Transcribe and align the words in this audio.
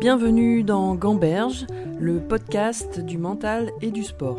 Bienvenue 0.00 0.62
dans 0.62 0.94
Gamberge, 0.94 1.66
le 1.98 2.20
podcast 2.20 3.00
du 3.00 3.18
mental 3.18 3.72
et 3.82 3.90
du 3.90 4.04
sport. 4.04 4.38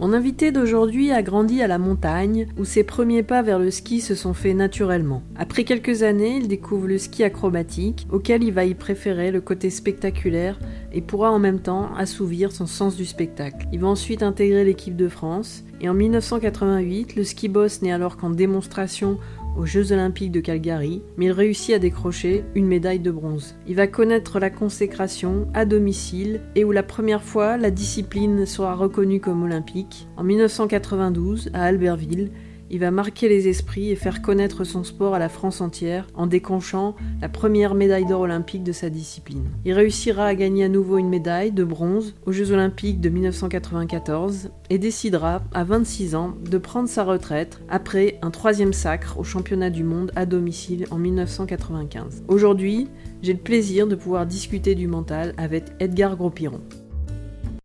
Mon 0.00 0.14
invité 0.14 0.50
d'aujourd'hui 0.50 1.12
a 1.12 1.22
grandi 1.22 1.60
à 1.60 1.66
la 1.66 1.76
montagne, 1.76 2.46
où 2.58 2.64
ses 2.64 2.84
premiers 2.84 3.22
pas 3.22 3.42
vers 3.42 3.58
le 3.58 3.70
ski 3.70 4.00
se 4.00 4.14
sont 4.14 4.32
faits 4.32 4.56
naturellement. 4.56 5.22
Après 5.36 5.64
quelques 5.64 6.02
années, 6.02 6.38
il 6.38 6.48
découvre 6.48 6.86
le 6.86 6.96
ski 6.96 7.22
acrobatique, 7.22 8.06
auquel 8.10 8.42
il 8.42 8.54
va 8.54 8.64
y 8.64 8.72
préférer 8.72 9.30
le 9.30 9.42
côté 9.42 9.68
spectaculaire 9.68 10.58
et 10.94 11.02
pourra 11.02 11.30
en 11.30 11.38
même 11.38 11.60
temps 11.60 11.94
assouvir 11.98 12.50
son 12.50 12.64
sens 12.64 12.96
du 12.96 13.04
spectacle. 13.04 13.66
Il 13.74 13.80
va 13.80 13.88
ensuite 13.88 14.22
intégrer 14.22 14.64
l'équipe 14.64 14.96
de 14.96 15.06
France, 15.06 15.64
et 15.82 15.90
en 15.90 15.94
1988, 15.94 17.16
le 17.16 17.24
ski 17.24 17.48
boss 17.48 17.82
n'est 17.82 17.92
alors 17.92 18.16
qu'en 18.16 18.30
démonstration 18.30 19.18
aux 19.56 19.66
Jeux 19.66 19.92
Olympiques 19.92 20.32
de 20.32 20.40
Calgary, 20.40 21.02
mais 21.16 21.26
il 21.26 21.32
réussit 21.32 21.74
à 21.74 21.78
décrocher 21.78 22.44
une 22.54 22.66
médaille 22.66 23.00
de 23.00 23.10
bronze. 23.10 23.56
Il 23.66 23.76
va 23.76 23.86
connaître 23.86 24.38
la 24.38 24.50
consécration 24.50 25.48
à 25.54 25.64
domicile 25.64 26.40
et 26.54 26.64
où 26.64 26.72
la 26.72 26.82
première 26.82 27.22
fois 27.22 27.56
la 27.56 27.70
discipline 27.70 28.46
sera 28.46 28.74
reconnue 28.74 29.20
comme 29.20 29.42
olympique, 29.42 30.08
en 30.16 30.24
1992 30.24 31.50
à 31.54 31.64
Albertville, 31.64 32.30
il 32.70 32.78
va 32.78 32.90
marquer 32.90 33.28
les 33.28 33.48
esprits 33.48 33.90
et 33.90 33.96
faire 33.96 34.22
connaître 34.22 34.64
son 34.64 34.84
sport 34.84 35.14
à 35.14 35.18
la 35.18 35.28
France 35.28 35.60
entière 35.60 36.06
en 36.14 36.26
décrochant 36.26 36.94
la 37.20 37.28
première 37.28 37.74
médaille 37.74 38.06
d'or 38.06 38.20
olympique 38.20 38.62
de 38.62 38.72
sa 38.72 38.90
discipline. 38.90 39.44
Il 39.64 39.72
réussira 39.72 40.24
à 40.24 40.34
gagner 40.34 40.64
à 40.64 40.68
nouveau 40.68 40.98
une 40.98 41.08
médaille 41.08 41.52
de 41.52 41.64
bronze 41.64 42.14
aux 42.26 42.32
Jeux 42.32 42.52
olympiques 42.52 43.00
de 43.00 43.08
1994 43.08 44.50
et 44.70 44.78
décidera 44.78 45.42
à 45.52 45.64
26 45.64 46.14
ans 46.14 46.34
de 46.48 46.58
prendre 46.58 46.88
sa 46.88 47.04
retraite 47.04 47.60
après 47.68 48.18
un 48.22 48.30
troisième 48.30 48.72
sacre 48.72 49.18
au 49.18 49.24
championnat 49.24 49.70
du 49.70 49.84
monde 49.84 50.12
à 50.14 50.24
domicile 50.26 50.86
en 50.90 50.98
1995. 50.98 52.22
Aujourd'hui, 52.28 52.88
j'ai 53.22 53.32
le 53.32 53.38
plaisir 53.38 53.86
de 53.86 53.96
pouvoir 53.96 54.26
discuter 54.26 54.74
du 54.74 54.86
mental 54.86 55.34
avec 55.36 55.64
Edgar 55.80 56.16
Gros-Piron. 56.16 56.60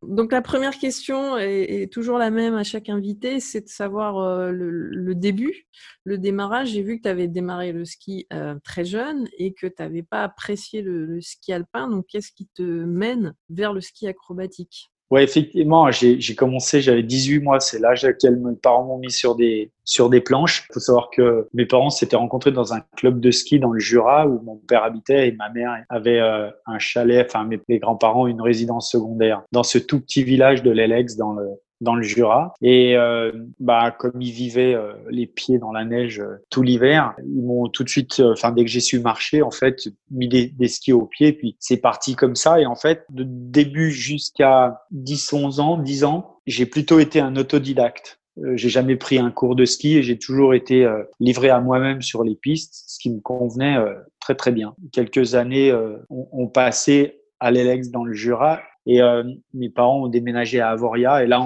Donc 0.07 0.31
la 0.31 0.41
première 0.41 0.77
question 0.77 1.37
est, 1.37 1.91
toujours 1.91 2.17
la 2.17 2.29
même 2.29 2.55
à 2.55 2.63
chaque 2.63 2.89
invité, 2.89 3.39
c'est 3.39 3.61
de 3.61 3.69
savoir 3.69 4.17
euh, 4.17 4.51
le, 4.51 5.15
début, 5.15 5.67
le 6.03 6.17
démarrage. 6.17 6.69
J'ai 6.69 6.81
vu 6.81 6.97
que 6.97 7.03
tu 7.03 7.09
avais 7.09 7.27
démarré 7.27 7.71
le 7.71 7.85
ski 7.85 8.27
euh, 8.33 8.55
très 8.63 8.85
jeune 8.85 9.27
et 9.37 9.53
que 9.53 9.67
tu 9.67 9.75
n'avais 9.79 10.03
pas 10.03 10.23
apprécié 10.23 10.81
le, 10.81 11.19
ski 11.21 11.53
alpin. 11.53 11.87
Donc 11.87 12.05
qu'est-ce 12.07 12.31
qui 12.31 12.47
te 12.47 12.61
mène 12.61 13.35
vers 13.49 13.73
le 13.73 13.81
ski 13.81 14.07
acrobatique? 14.07 14.91
Ouais, 15.11 15.23
effectivement, 15.23 15.91
j'ai 15.91 16.35
commencé, 16.35 16.81
j'avais 16.81 17.03
18 17.03 17.39
mois, 17.39 17.59
c'est 17.59 17.77
l'âge 17.77 18.03
auquel 18.03 18.37
mes 18.37 18.55
parents 18.55 18.85
m'ont 18.85 18.97
mis 18.97 19.11
sur 19.11 19.35
des 19.35 19.71
sur 19.83 20.09
des 20.09 20.19
planches. 20.19 20.65
Il 20.69 20.73
faut 20.73 20.79
savoir 20.79 21.09
que 21.11 21.47
mes 21.53 21.67
parents 21.67 21.91
s'étaient 21.91 22.15
rencontrés 22.15 22.51
dans 22.51 22.73
un 22.73 22.81
club 22.97 23.19
de 23.19 23.29
ski 23.29 23.59
dans 23.59 23.71
le 23.71 23.79
Jura 23.79 24.27
où 24.27 24.41
mon 24.41 24.55
père 24.55 24.83
habitait 24.83 25.27
et 25.27 25.31
ma 25.33 25.49
mère 25.49 25.83
avait 25.89 26.19
euh, 26.19 26.49
un 26.65 26.79
chalet, 26.79 27.23
enfin 27.23 27.45
mes, 27.45 27.59
mes 27.69 27.77
grands-parents 27.77 28.25
une 28.25 28.41
résidence 28.41 28.89
secondaire 28.89 29.43
dans 29.51 29.61
ce 29.61 29.77
tout 29.77 30.01
petit 30.01 30.23
village 30.23 30.63
de 30.63 30.71
l'Elex 30.71 31.17
dans 31.17 31.33
le 31.33 31.49
dans 31.81 31.95
le 31.95 32.03
Jura. 32.03 32.53
Et 32.61 32.95
euh, 32.97 33.31
bah 33.59 33.91
comme 33.91 34.21
ils 34.21 34.31
vivaient 34.31 34.75
euh, 34.75 34.93
les 35.09 35.27
pieds 35.27 35.57
dans 35.57 35.71
la 35.71 35.85
neige 35.85 36.19
euh, 36.19 36.37
tout 36.49 36.61
l'hiver, 36.61 37.13
ils 37.25 37.43
m'ont 37.43 37.67
tout 37.67 37.83
de 37.83 37.89
suite, 37.89 38.21
enfin 38.21 38.51
dès 38.51 38.63
que 38.63 38.71
j'ai 38.71 38.79
su 38.79 38.99
marcher, 38.99 39.41
en 39.41 39.51
fait, 39.51 39.89
mis 40.11 40.27
des, 40.27 40.47
des 40.47 40.67
skis 40.67 40.93
aux 40.93 41.05
pieds. 41.05 41.33
Puis 41.33 41.55
c'est 41.59 41.77
parti 41.77 42.15
comme 42.15 42.35
ça. 42.35 42.59
Et 42.59 42.65
en 42.65 42.75
fait, 42.75 43.05
de 43.09 43.23
début 43.25 43.91
jusqu'à 43.91 44.81
10, 44.91 45.33
11 45.33 45.59
ans, 45.59 45.77
10 45.77 46.03
ans, 46.05 46.39
j'ai 46.45 46.65
plutôt 46.65 46.99
été 46.99 47.19
un 47.19 47.35
autodidacte. 47.35 48.19
j'ai 48.53 48.69
jamais 48.69 48.95
pris 48.95 49.17
un 49.17 49.31
cours 49.31 49.55
de 49.55 49.65
ski 49.65 49.97
et 49.97 50.03
j'ai 50.03 50.17
toujours 50.17 50.53
été 50.53 50.87
livré 51.19 51.49
à 51.49 51.59
moi-même 51.59 52.01
sur 52.01 52.23
les 52.23 52.35
pistes, 52.35 52.83
ce 52.87 52.99
qui 52.99 53.09
me 53.09 53.19
convenait 53.19 53.77
très 54.19 54.35
très 54.35 54.51
bien. 54.51 54.75
Quelques 54.91 55.35
années 55.35 55.73
ont, 56.09 56.27
ont 56.31 56.47
passé 56.47 57.21
à 57.39 57.51
l'Elex 57.51 57.89
dans 57.89 58.03
le 58.03 58.13
Jura 58.13 58.61
et 58.85 59.01
euh, 59.01 59.23
mes 59.53 59.69
parents 59.69 60.03
ont 60.03 60.07
déménagé 60.07 60.59
à 60.59 60.69
Avoria. 60.69 61.23
Et 61.23 61.27
là 61.27 61.41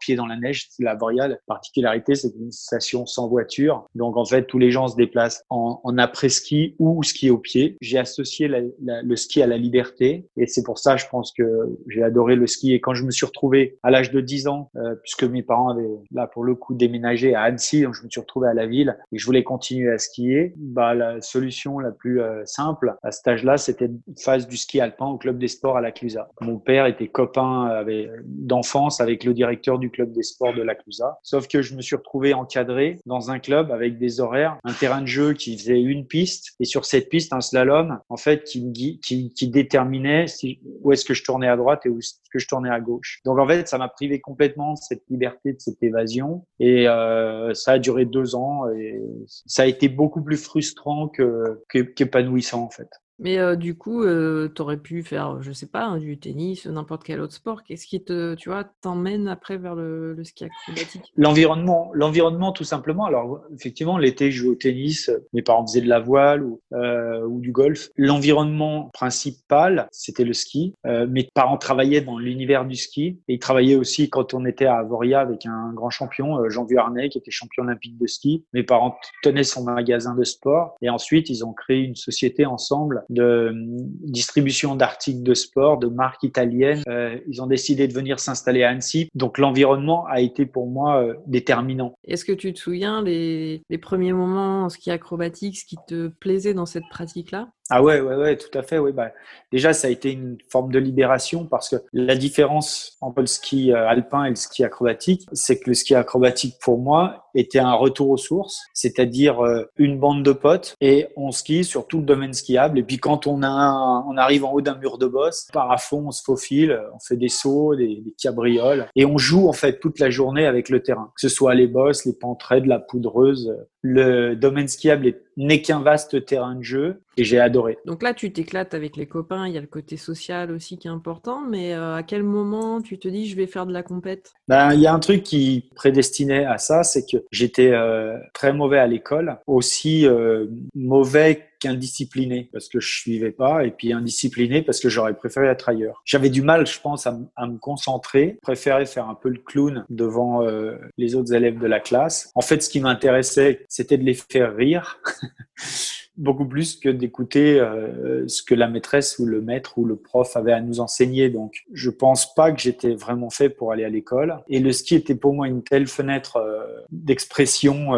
pied 0.00 0.16
dans 0.16 0.26
la 0.26 0.36
neige, 0.36 0.68
la 0.78 0.94
Boria, 0.94 1.28
la 1.28 1.36
particularité, 1.46 2.14
c'est 2.14 2.32
une 2.38 2.52
station 2.52 3.06
sans 3.06 3.28
voiture. 3.28 3.86
Donc, 3.94 4.16
en 4.16 4.24
fait, 4.24 4.44
tous 4.44 4.58
les 4.58 4.70
gens 4.70 4.88
se 4.88 4.96
déplacent 4.96 5.44
en, 5.50 5.80
en 5.82 5.98
après-ski 5.98 6.76
ou 6.78 7.02
ski 7.02 7.30
au 7.30 7.38
pied. 7.38 7.76
J'ai 7.80 7.98
associé 7.98 8.48
la, 8.48 8.60
le 9.02 9.16
ski 9.16 9.42
à 9.42 9.46
la 9.46 9.56
liberté. 9.56 10.26
Et 10.36 10.46
c'est 10.46 10.62
pour 10.62 10.78
ça, 10.78 10.96
je 10.96 11.06
pense 11.10 11.32
que 11.32 11.44
j'ai 11.88 12.02
adoré 12.02 12.36
le 12.36 12.46
ski. 12.46 12.74
Et 12.74 12.80
quand 12.80 12.94
je 12.94 13.04
me 13.04 13.10
suis 13.10 13.26
retrouvé 13.26 13.78
à 13.82 13.90
l'âge 13.90 14.10
de 14.10 14.20
10 14.20 14.48
ans, 14.48 14.70
euh, 14.76 14.94
puisque 15.02 15.24
mes 15.24 15.42
parents 15.42 15.70
avaient, 15.70 15.88
là, 16.12 16.26
pour 16.26 16.44
le 16.44 16.54
coup, 16.54 16.74
déménagé 16.74 17.34
à 17.34 17.42
Annecy, 17.42 17.82
donc 17.82 17.94
je 17.94 18.02
me 18.02 18.10
suis 18.10 18.20
retrouvé 18.20 18.48
à 18.48 18.54
la 18.54 18.66
ville 18.66 18.96
et 19.12 19.18
je 19.18 19.26
voulais 19.26 19.42
continuer 19.42 19.90
à 19.90 19.98
skier, 19.98 20.54
bah, 20.56 20.94
la 20.94 21.20
solution 21.20 21.78
la 21.78 21.90
plus 21.90 22.20
euh, 22.20 22.42
simple 22.44 22.94
à 23.02 23.10
cet 23.10 23.28
âge-là, 23.28 23.56
c'était 23.56 23.86
une 23.86 24.00
phase 24.18 24.48
du 24.48 24.56
ski 24.56 24.80
alpin 24.80 25.06
au 25.06 25.18
club 25.18 25.38
des 25.38 25.48
sports 25.48 25.76
à 25.76 25.80
la 25.80 25.92
Clusa. 25.92 26.30
Mon 26.40 26.58
père 26.58 26.86
était 26.86 27.08
copain 27.08 27.84
d'enfance 28.24 29.00
avec 29.00 29.24
le 29.24 29.34
directeur 29.34 29.63
du 29.78 29.90
club 29.90 30.12
des 30.12 30.22
sports 30.22 30.54
de 30.54 30.62
la 30.62 30.74
Clusa. 30.74 31.18
Sauf 31.22 31.48
que 31.48 31.62
je 31.62 31.74
me 31.74 31.82
suis 31.82 31.96
retrouvé 31.96 32.34
encadré 32.34 32.98
dans 33.06 33.30
un 33.30 33.38
club 33.38 33.72
avec 33.72 33.98
des 33.98 34.20
horaires, 34.20 34.58
un 34.64 34.72
terrain 34.72 35.00
de 35.00 35.06
jeu 35.06 35.32
qui 35.32 35.56
faisait 35.56 35.80
une 35.80 36.06
piste 36.06 36.54
et 36.60 36.64
sur 36.64 36.84
cette 36.84 37.08
piste 37.08 37.32
un 37.32 37.40
slalom 37.40 37.98
en 38.08 38.16
fait 38.16 38.44
qui, 38.44 39.00
qui, 39.02 39.32
qui 39.32 39.48
déterminait 39.48 40.26
si, 40.26 40.60
où 40.82 40.92
est-ce 40.92 41.04
que 41.04 41.14
je 41.14 41.24
tournais 41.24 41.48
à 41.48 41.56
droite 41.56 41.86
et 41.86 41.88
où 41.88 41.98
est-ce 41.98 42.14
que 42.30 42.38
je 42.38 42.46
tournais 42.46 42.70
à 42.70 42.80
gauche. 42.80 43.20
Donc 43.24 43.38
en 43.38 43.46
fait 43.46 43.66
ça 43.66 43.78
m'a 43.78 43.88
privé 43.88 44.20
complètement 44.20 44.74
de 44.74 44.78
cette 44.78 45.02
liberté, 45.08 45.54
de 45.54 45.60
cette 45.60 45.82
évasion 45.82 46.44
et 46.60 46.88
euh, 46.88 47.54
ça 47.54 47.72
a 47.72 47.78
duré 47.78 48.04
deux 48.04 48.34
ans 48.34 48.68
et 48.70 49.00
ça 49.46 49.62
a 49.62 49.66
été 49.66 49.88
beaucoup 49.88 50.22
plus 50.22 50.36
frustrant 50.36 51.08
que 51.08 51.62
qu'épanouissant 51.94 52.62
en 52.62 52.70
fait. 52.70 52.88
Mais 53.18 53.38
euh, 53.38 53.56
du 53.56 53.76
coup, 53.76 54.02
euh, 54.02 54.48
tu 54.54 54.62
aurais 54.62 54.76
pu 54.76 55.02
faire, 55.02 55.40
je 55.40 55.52
sais 55.52 55.66
pas, 55.66 55.84
hein, 55.84 55.98
du 55.98 56.18
tennis, 56.18 56.66
n'importe 56.66 57.04
quel 57.04 57.20
autre 57.20 57.32
sport. 57.32 57.62
Qu'est-ce 57.62 57.86
qui 57.86 58.02
te, 58.02 58.34
tu 58.34 58.48
vois, 58.48 58.64
t'emmène 58.82 59.28
après 59.28 59.56
vers 59.56 59.74
le, 59.74 60.14
le 60.14 60.24
ski 60.24 60.44
acrobatique? 60.44 61.12
L'environnement, 61.16 61.90
l'environnement 61.94 62.52
tout 62.52 62.64
simplement. 62.64 63.04
Alors 63.04 63.42
effectivement, 63.54 63.98
l'été, 63.98 64.30
je 64.30 64.42
jouais 64.42 64.50
au 64.50 64.54
tennis. 64.56 65.10
Mes 65.32 65.42
parents 65.42 65.66
faisaient 65.66 65.80
de 65.80 65.88
la 65.88 66.00
voile 66.00 66.42
ou, 66.42 66.60
euh, 66.72 67.24
ou 67.24 67.40
du 67.40 67.52
golf. 67.52 67.90
L'environnement 67.96 68.90
principal, 68.92 69.88
c'était 69.92 70.24
le 70.24 70.32
ski. 70.32 70.74
Mes 70.84 71.28
parents 71.34 71.56
travaillaient 71.56 72.00
dans 72.00 72.18
l'univers 72.18 72.64
du 72.64 72.76
ski 72.76 73.20
et 73.28 73.34
ils 73.34 73.38
travaillaient 73.38 73.76
aussi 73.76 74.10
quand 74.10 74.34
on 74.34 74.44
était 74.44 74.66
à 74.66 74.78
Avoria 74.78 75.20
avec 75.20 75.46
un 75.46 75.72
grand 75.72 75.90
champion, 75.90 76.48
Jean 76.48 76.64
Vuarnet, 76.64 77.08
qui 77.08 77.18
était 77.18 77.30
champion 77.30 77.62
olympique 77.62 77.96
de 77.98 78.06
ski. 78.06 78.44
Mes 78.52 78.62
parents 78.62 78.96
tenaient 79.22 79.44
son 79.44 79.64
magasin 79.64 80.14
de 80.14 80.24
sport 80.24 80.76
et 80.82 80.90
ensuite 80.90 81.30
ils 81.30 81.44
ont 81.44 81.52
créé 81.52 81.80
une 81.80 81.96
société 81.96 82.46
ensemble 82.46 83.03
de 83.10 83.22
euh, 83.22 83.52
distribution 83.54 84.74
d'articles 84.74 85.22
de 85.22 85.34
sport, 85.34 85.78
de 85.78 85.86
marques 85.86 86.22
italiennes. 86.22 86.82
Euh, 86.88 87.18
ils 87.28 87.42
ont 87.42 87.46
décidé 87.46 87.88
de 87.88 87.92
venir 87.92 88.20
s'installer 88.20 88.62
à 88.62 88.70
Annecy. 88.70 89.08
Donc 89.14 89.38
l'environnement 89.38 90.06
a 90.06 90.20
été 90.20 90.46
pour 90.46 90.66
moi 90.66 91.02
euh, 91.02 91.14
déterminant. 91.26 91.96
Est-ce 92.04 92.24
que 92.24 92.32
tu 92.32 92.52
te 92.52 92.58
souviens 92.58 93.02
les, 93.02 93.62
les 93.68 93.78
premiers 93.78 94.12
moments 94.12 94.64
en 94.64 94.68
ski 94.68 94.90
acrobatique, 94.90 95.58
ce 95.58 95.64
qui 95.64 95.76
te 95.86 96.08
plaisait 96.08 96.54
dans 96.54 96.66
cette 96.66 96.88
pratique-là? 96.90 97.48
Ah 97.70 97.82
ouais, 97.82 98.00
ouais, 98.00 98.14
ouais, 98.14 98.36
tout 98.36 98.56
à 98.58 98.62
fait. 98.62 98.78
Oui, 98.78 98.92
bah, 98.92 99.10
déjà, 99.50 99.72
ça 99.72 99.88
a 99.88 99.90
été 99.90 100.12
une 100.12 100.36
forme 100.50 100.70
de 100.70 100.78
libération 100.78 101.46
parce 101.46 101.70
que 101.70 101.76
la 101.92 102.14
différence 102.14 102.96
entre 103.00 103.20
le 103.20 103.26
ski 103.26 103.72
alpin 103.72 104.24
et 104.24 104.30
le 104.30 104.36
ski 104.36 104.64
acrobatique, 104.64 105.26
c'est 105.32 105.58
que 105.58 105.70
le 105.70 105.74
ski 105.74 105.94
acrobatique, 105.94 106.56
pour 106.60 106.78
moi, 106.78 107.24
était 107.34 107.58
un 107.58 107.74
retour 107.74 108.10
aux 108.10 108.16
sources, 108.16 108.62
c'est-à-dire 108.72 109.44
euh, 109.44 109.64
une 109.76 109.98
bande 109.98 110.22
de 110.22 110.32
potes 110.32 110.76
et 110.80 111.08
on 111.16 111.30
skie 111.30 111.64
sur 111.64 111.86
tout 111.86 111.98
le 111.98 112.04
domaine 112.04 112.32
skiable. 112.32 112.78
Et 112.78 112.82
puis 112.82 112.98
quand 112.98 113.26
on, 113.26 113.42
a 113.42 114.04
on 114.08 114.16
arrive 114.16 114.44
en 114.44 114.52
haut 114.52 114.60
d'un 114.60 114.76
mur 114.76 114.98
de 114.98 115.06
boss, 115.06 115.48
par 115.52 115.70
à 115.70 115.78
fond, 115.78 116.04
on 116.06 116.10
se 116.10 116.22
faufile, 116.22 116.80
on 116.94 116.98
fait 117.00 117.16
des 117.16 117.28
sauts, 117.28 117.74
des, 117.74 118.02
cabrioles 118.20 118.86
et 118.94 119.04
on 119.04 119.18
joue 119.18 119.48
en 119.48 119.52
fait 119.52 119.80
toute 119.80 119.98
la 119.98 120.10
journée 120.10 120.46
avec 120.46 120.68
le 120.68 120.82
terrain, 120.82 121.10
que 121.14 121.20
ce 121.20 121.28
soit 121.28 121.54
les 121.54 121.66
bosses, 121.66 122.04
les 122.04 122.12
pentraides, 122.12 122.66
la 122.66 122.78
poudreuse. 122.78 123.56
Le 123.82 124.34
domaine 124.34 124.68
skiable 124.68 125.14
n'est 125.36 125.60
qu'un 125.60 125.80
vaste 125.80 126.24
terrain 126.24 126.54
de 126.54 126.62
jeu 126.62 127.02
et 127.16 127.24
j'ai 127.24 127.38
adoré. 127.54 127.78
Donc 127.84 128.02
là, 128.02 128.14
tu 128.14 128.32
t'éclates 128.32 128.74
avec 128.74 128.96
les 128.96 129.06
copains, 129.06 129.46
il 129.46 129.54
y 129.54 129.58
a 129.58 129.60
le 129.60 129.66
côté 129.66 129.96
social 129.96 130.50
aussi 130.50 130.76
qui 130.76 130.88
est 130.88 130.90
important, 130.90 131.42
mais 131.48 131.74
euh, 131.74 131.94
à 131.94 132.02
quel 132.02 132.22
moment 132.22 132.80
tu 132.80 132.98
te 132.98 133.08
dis 133.08 133.28
je 133.28 133.36
vais 133.36 133.46
faire 133.46 133.66
de 133.66 133.72
la 133.72 133.82
compète? 133.82 134.32
Ben, 134.48 134.74
Il 134.74 134.80
y 134.80 134.86
a 134.86 134.92
un 134.92 134.98
truc 134.98 135.22
qui 135.22 135.70
prédestinait 135.74 136.44
à 136.44 136.58
ça, 136.58 136.82
c'est 136.82 137.06
que 137.06 137.18
j'étais 137.30 137.70
euh, 137.70 138.18
très 138.32 138.52
mauvais 138.52 138.78
à 138.78 138.86
l'école, 138.86 139.38
aussi 139.46 140.06
euh, 140.06 140.46
mauvais 140.74 141.48
qu'indiscipliné 141.64 142.50
parce 142.52 142.68
que 142.68 142.78
je 142.78 142.92
suivais 142.92 143.30
pas 143.30 143.64
et 143.64 143.70
puis 143.70 143.92
indiscipliné 143.92 144.62
parce 144.62 144.80
que 144.80 144.90
j'aurais 144.90 145.14
préféré 145.14 145.46
être 145.46 145.68
ailleurs. 145.68 146.02
J'avais 146.04 146.28
du 146.28 146.42
mal, 146.42 146.66
je 146.66 146.78
pense, 146.78 147.06
à, 147.06 147.12
me 147.12 147.58
concentrer, 147.58 148.38
préférais 148.42 148.84
faire 148.84 149.08
un 149.08 149.14
peu 149.14 149.30
le 149.30 149.38
clown 149.38 149.86
devant 149.88 150.42
euh, 150.42 150.76
les 150.98 151.14
autres 151.14 151.32
élèves 151.32 151.58
de 151.58 151.66
la 151.66 151.80
classe. 151.80 152.30
En 152.34 152.42
fait, 152.42 152.62
ce 152.62 152.68
qui 152.68 152.80
m'intéressait, 152.80 153.64
c'était 153.68 153.96
de 153.96 154.04
les 154.04 154.14
faire 154.14 154.54
rire. 154.54 155.00
beaucoup 156.16 156.46
plus 156.46 156.76
que 156.76 156.88
d'écouter 156.88 157.58
euh, 157.60 158.26
ce 158.28 158.42
que 158.42 158.54
la 158.54 158.68
maîtresse 158.68 159.18
ou 159.18 159.26
le 159.26 159.40
maître 159.40 159.78
ou 159.78 159.84
le 159.84 159.96
prof 159.96 160.36
avait 160.36 160.52
à 160.52 160.60
nous 160.60 160.80
enseigner. 160.80 161.30
Donc, 161.30 161.64
je 161.72 161.90
pense 161.90 162.34
pas 162.34 162.52
que 162.52 162.60
j'étais 162.60 162.94
vraiment 162.94 163.30
fait 163.30 163.48
pour 163.48 163.72
aller 163.72 163.84
à 163.84 163.88
l'école. 163.88 164.38
Et 164.48 164.60
le 164.60 164.72
ski 164.72 164.96
était 164.96 165.14
pour 165.14 165.34
moi 165.34 165.48
une 165.48 165.62
telle 165.62 165.86
fenêtre 165.86 166.36
euh, 166.36 166.64
d'expression 166.90 167.92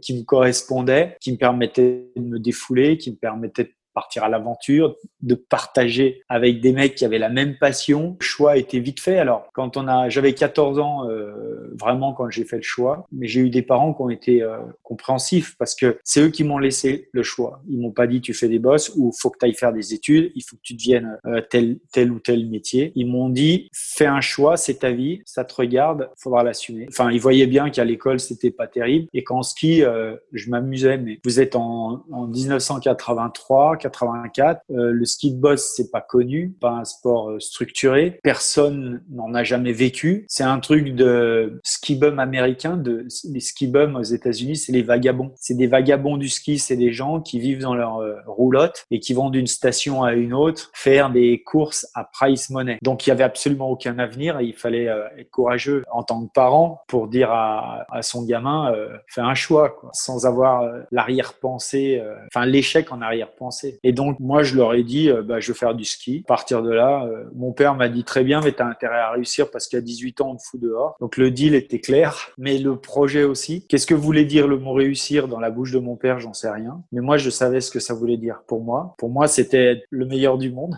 qui 0.00 0.18
me 0.18 0.24
correspondait, 0.24 1.16
qui 1.20 1.32
me 1.32 1.36
permettait 1.36 2.08
de 2.16 2.22
me 2.22 2.38
défouler, 2.38 2.98
qui 2.98 3.10
me 3.10 3.16
permettait 3.16 3.64
de 3.64 3.70
partir 3.98 4.22
à 4.22 4.28
l'aventure, 4.28 4.94
de 5.22 5.34
partager 5.34 6.22
avec 6.28 6.60
des 6.60 6.72
mecs 6.72 6.94
qui 6.94 7.04
avaient 7.04 7.18
la 7.18 7.30
même 7.30 7.58
passion. 7.58 8.16
Le 8.20 8.24
choix 8.24 8.56
était 8.56 8.78
vite 8.78 9.00
fait. 9.00 9.18
Alors, 9.18 9.48
quand 9.54 9.76
on 9.76 9.88
a, 9.88 10.08
j'avais 10.08 10.34
14 10.34 10.78
ans, 10.78 11.08
euh, 11.08 11.74
vraiment 11.76 12.12
quand 12.12 12.30
j'ai 12.30 12.44
fait 12.44 12.58
le 12.58 12.62
choix, 12.62 13.08
mais 13.10 13.26
j'ai 13.26 13.40
eu 13.40 13.50
des 13.50 13.62
parents 13.62 13.92
qui 13.92 14.02
ont 14.02 14.10
été 14.10 14.40
euh, 14.40 14.58
compréhensifs 14.84 15.56
parce 15.58 15.74
que 15.74 15.98
c'est 16.04 16.20
eux 16.20 16.28
qui 16.28 16.44
m'ont 16.44 16.58
laissé 16.58 17.08
le 17.10 17.24
choix. 17.24 17.60
Ils 17.68 17.80
m'ont 17.80 17.90
pas 17.90 18.06
dit 18.06 18.20
tu 18.20 18.34
fais 18.34 18.46
des 18.46 18.60
bosses 18.60 18.92
ou 18.96 19.10
faut 19.18 19.30
que 19.30 19.38
tu 19.40 19.46
ailles 19.46 19.54
faire 19.54 19.72
des 19.72 19.94
études, 19.94 20.30
il 20.36 20.42
faut 20.42 20.54
que 20.54 20.62
tu 20.62 20.74
deviennes 20.74 21.18
euh, 21.26 21.40
tel 21.40 21.80
tel 21.90 22.12
ou 22.12 22.20
tel 22.20 22.48
métier. 22.48 22.92
Ils 22.94 23.08
m'ont 23.08 23.30
dit 23.30 23.68
fais 23.74 24.06
un 24.06 24.20
choix, 24.20 24.56
c'est 24.56 24.78
ta 24.78 24.92
vie, 24.92 25.22
ça 25.24 25.44
te 25.44 25.56
regarde, 25.56 26.08
faudra 26.16 26.44
l'assumer. 26.44 26.86
Enfin, 26.88 27.10
ils 27.10 27.20
voyaient 27.20 27.48
bien 27.48 27.68
qu'à 27.70 27.84
l'école 27.84 28.20
c'était 28.20 28.52
pas 28.52 28.68
terrible 28.68 29.08
et 29.12 29.24
qu'en 29.24 29.42
ski 29.42 29.82
je 30.32 30.50
m'amusais. 30.50 30.98
Mais 30.98 31.18
vous 31.24 31.40
êtes 31.40 31.56
en, 31.56 32.04
en 32.12 32.28
1983 32.28 33.87
84. 33.88 34.62
Euh, 34.70 34.90
le 34.92 35.04
ski 35.04 35.32
de 35.32 35.40
boss, 35.40 35.72
c'est 35.76 35.90
pas 35.90 36.00
connu, 36.00 36.54
pas 36.60 36.70
un 36.70 36.84
sport 36.84 37.30
euh, 37.30 37.40
structuré. 37.40 38.20
Personne 38.22 39.02
n'en 39.10 39.34
a 39.34 39.44
jamais 39.44 39.72
vécu. 39.72 40.26
C'est 40.28 40.44
un 40.44 40.60
truc 40.60 40.94
de 40.94 41.60
ski 41.64 41.96
bum 41.96 42.18
américain, 42.18 42.76
de 42.76 43.06
les 43.24 43.40
ski 43.40 43.66
bums 43.66 43.96
aux 43.96 44.02
États-Unis, 44.02 44.56
c'est 44.56 44.72
les 44.72 44.82
vagabonds. 44.82 45.32
C'est 45.36 45.54
des 45.54 45.66
vagabonds 45.66 46.16
du 46.16 46.28
ski, 46.28 46.58
c'est 46.58 46.76
des 46.76 46.92
gens 46.92 47.20
qui 47.20 47.38
vivent 47.40 47.60
dans 47.60 47.74
leur 47.74 47.98
euh, 47.98 48.16
roulotte 48.26 48.84
et 48.90 49.00
qui 49.00 49.14
vont 49.14 49.30
d'une 49.30 49.46
station 49.46 50.02
à 50.02 50.12
une 50.12 50.34
autre 50.34 50.70
faire 50.74 51.10
des 51.10 51.42
courses 51.42 51.86
à 51.94 52.04
price 52.04 52.50
money. 52.50 52.78
Donc 52.82 53.06
il 53.06 53.10
y 53.10 53.12
avait 53.12 53.24
absolument 53.24 53.70
aucun 53.70 53.98
avenir 53.98 54.38
et 54.40 54.44
il 54.44 54.54
fallait 54.54 54.88
être 55.18 55.30
courageux 55.30 55.84
en 55.90 56.02
tant 56.02 56.24
que 56.24 56.32
parent 56.32 56.82
pour 56.88 57.08
dire 57.08 57.30
à, 57.30 57.86
à 57.90 58.02
son 58.02 58.24
gamin 58.24 58.72
fais 59.06 59.20
un 59.20 59.34
choix 59.34 59.70
quoi, 59.70 59.90
sans 59.92 60.26
avoir 60.26 60.64
l'arrière-pensée, 60.90 62.02
enfin 62.32 62.46
l'échec 62.46 62.92
en 62.92 63.00
arrière-pensée. 63.00 63.77
Et 63.82 63.92
donc, 63.92 64.18
moi, 64.20 64.42
je 64.42 64.56
leur 64.56 64.74
ai 64.74 64.82
dit, 64.82 65.10
euh, 65.10 65.22
bah, 65.22 65.40
je 65.40 65.48
veux 65.48 65.54
faire 65.56 65.74
du 65.74 65.84
ski. 65.84 66.22
À 66.24 66.28
partir 66.28 66.62
de 66.62 66.70
là, 66.70 67.04
euh, 67.04 67.24
mon 67.34 67.52
père 67.52 67.74
m'a 67.74 67.88
dit 67.88 68.04
très 68.04 68.24
bien, 68.24 68.40
mais 68.40 68.52
tu 68.52 68.62
as 68.62 68.66
intérêt 68.66 68.98
à 68.98 69.10
réussir 69.10 69.50
parce 69.50 69.68
qu'à 69.68 69.80
18 69.80 70.20
ans, 70.20 70.30
on 70.32 70.36
te 70.36 70.42
fout 70.42 70.60
dehors. 70.60 70.96
Donc, 71.00 71.16
le 71.16 71.30
deal 71.30 71.54
était 71.54 71.80
clair, 71.80 72.30
mais 72.38 72.58
le 72.58 72.76
projet 72.76 73.24
aussi. 73.24 73.66
Qu'est-ce 73.66 73.86
que 73.86 73.94
voulait 73.94 74.24
dire 74.24 74.48
le 74.48 74.58
mot 74.58 74.72
réussir 74.72 75.28
dans 75.28 75.40
la 75.40 75.50
bouche 75.50 75.72
de 75.72 75.78
mon 75.78 75.96
père? 75.96 76.20
J'en 76.20 76.34
sais 76.34 76.50
rien. 76.50 76.82
Mais 76.92 77.00
moi, 77.00 77.16
je 77.16 77.30
savais 77.30 77.60
ce 77.60 77.70
que 77.70 77.80
ça 77.80 77.94
voulait 77.94 78.16
dire 78.16 78.42
pour 78.46 78.62
moi. 78.62 78.94
Pour 78.98 79.10
moi, 79.10 79.28
c'était 79.28 79.84
le 79.90 80.06
meilleur 80.06 80.38
du 80.38 80.50
monde. 80.50 80.76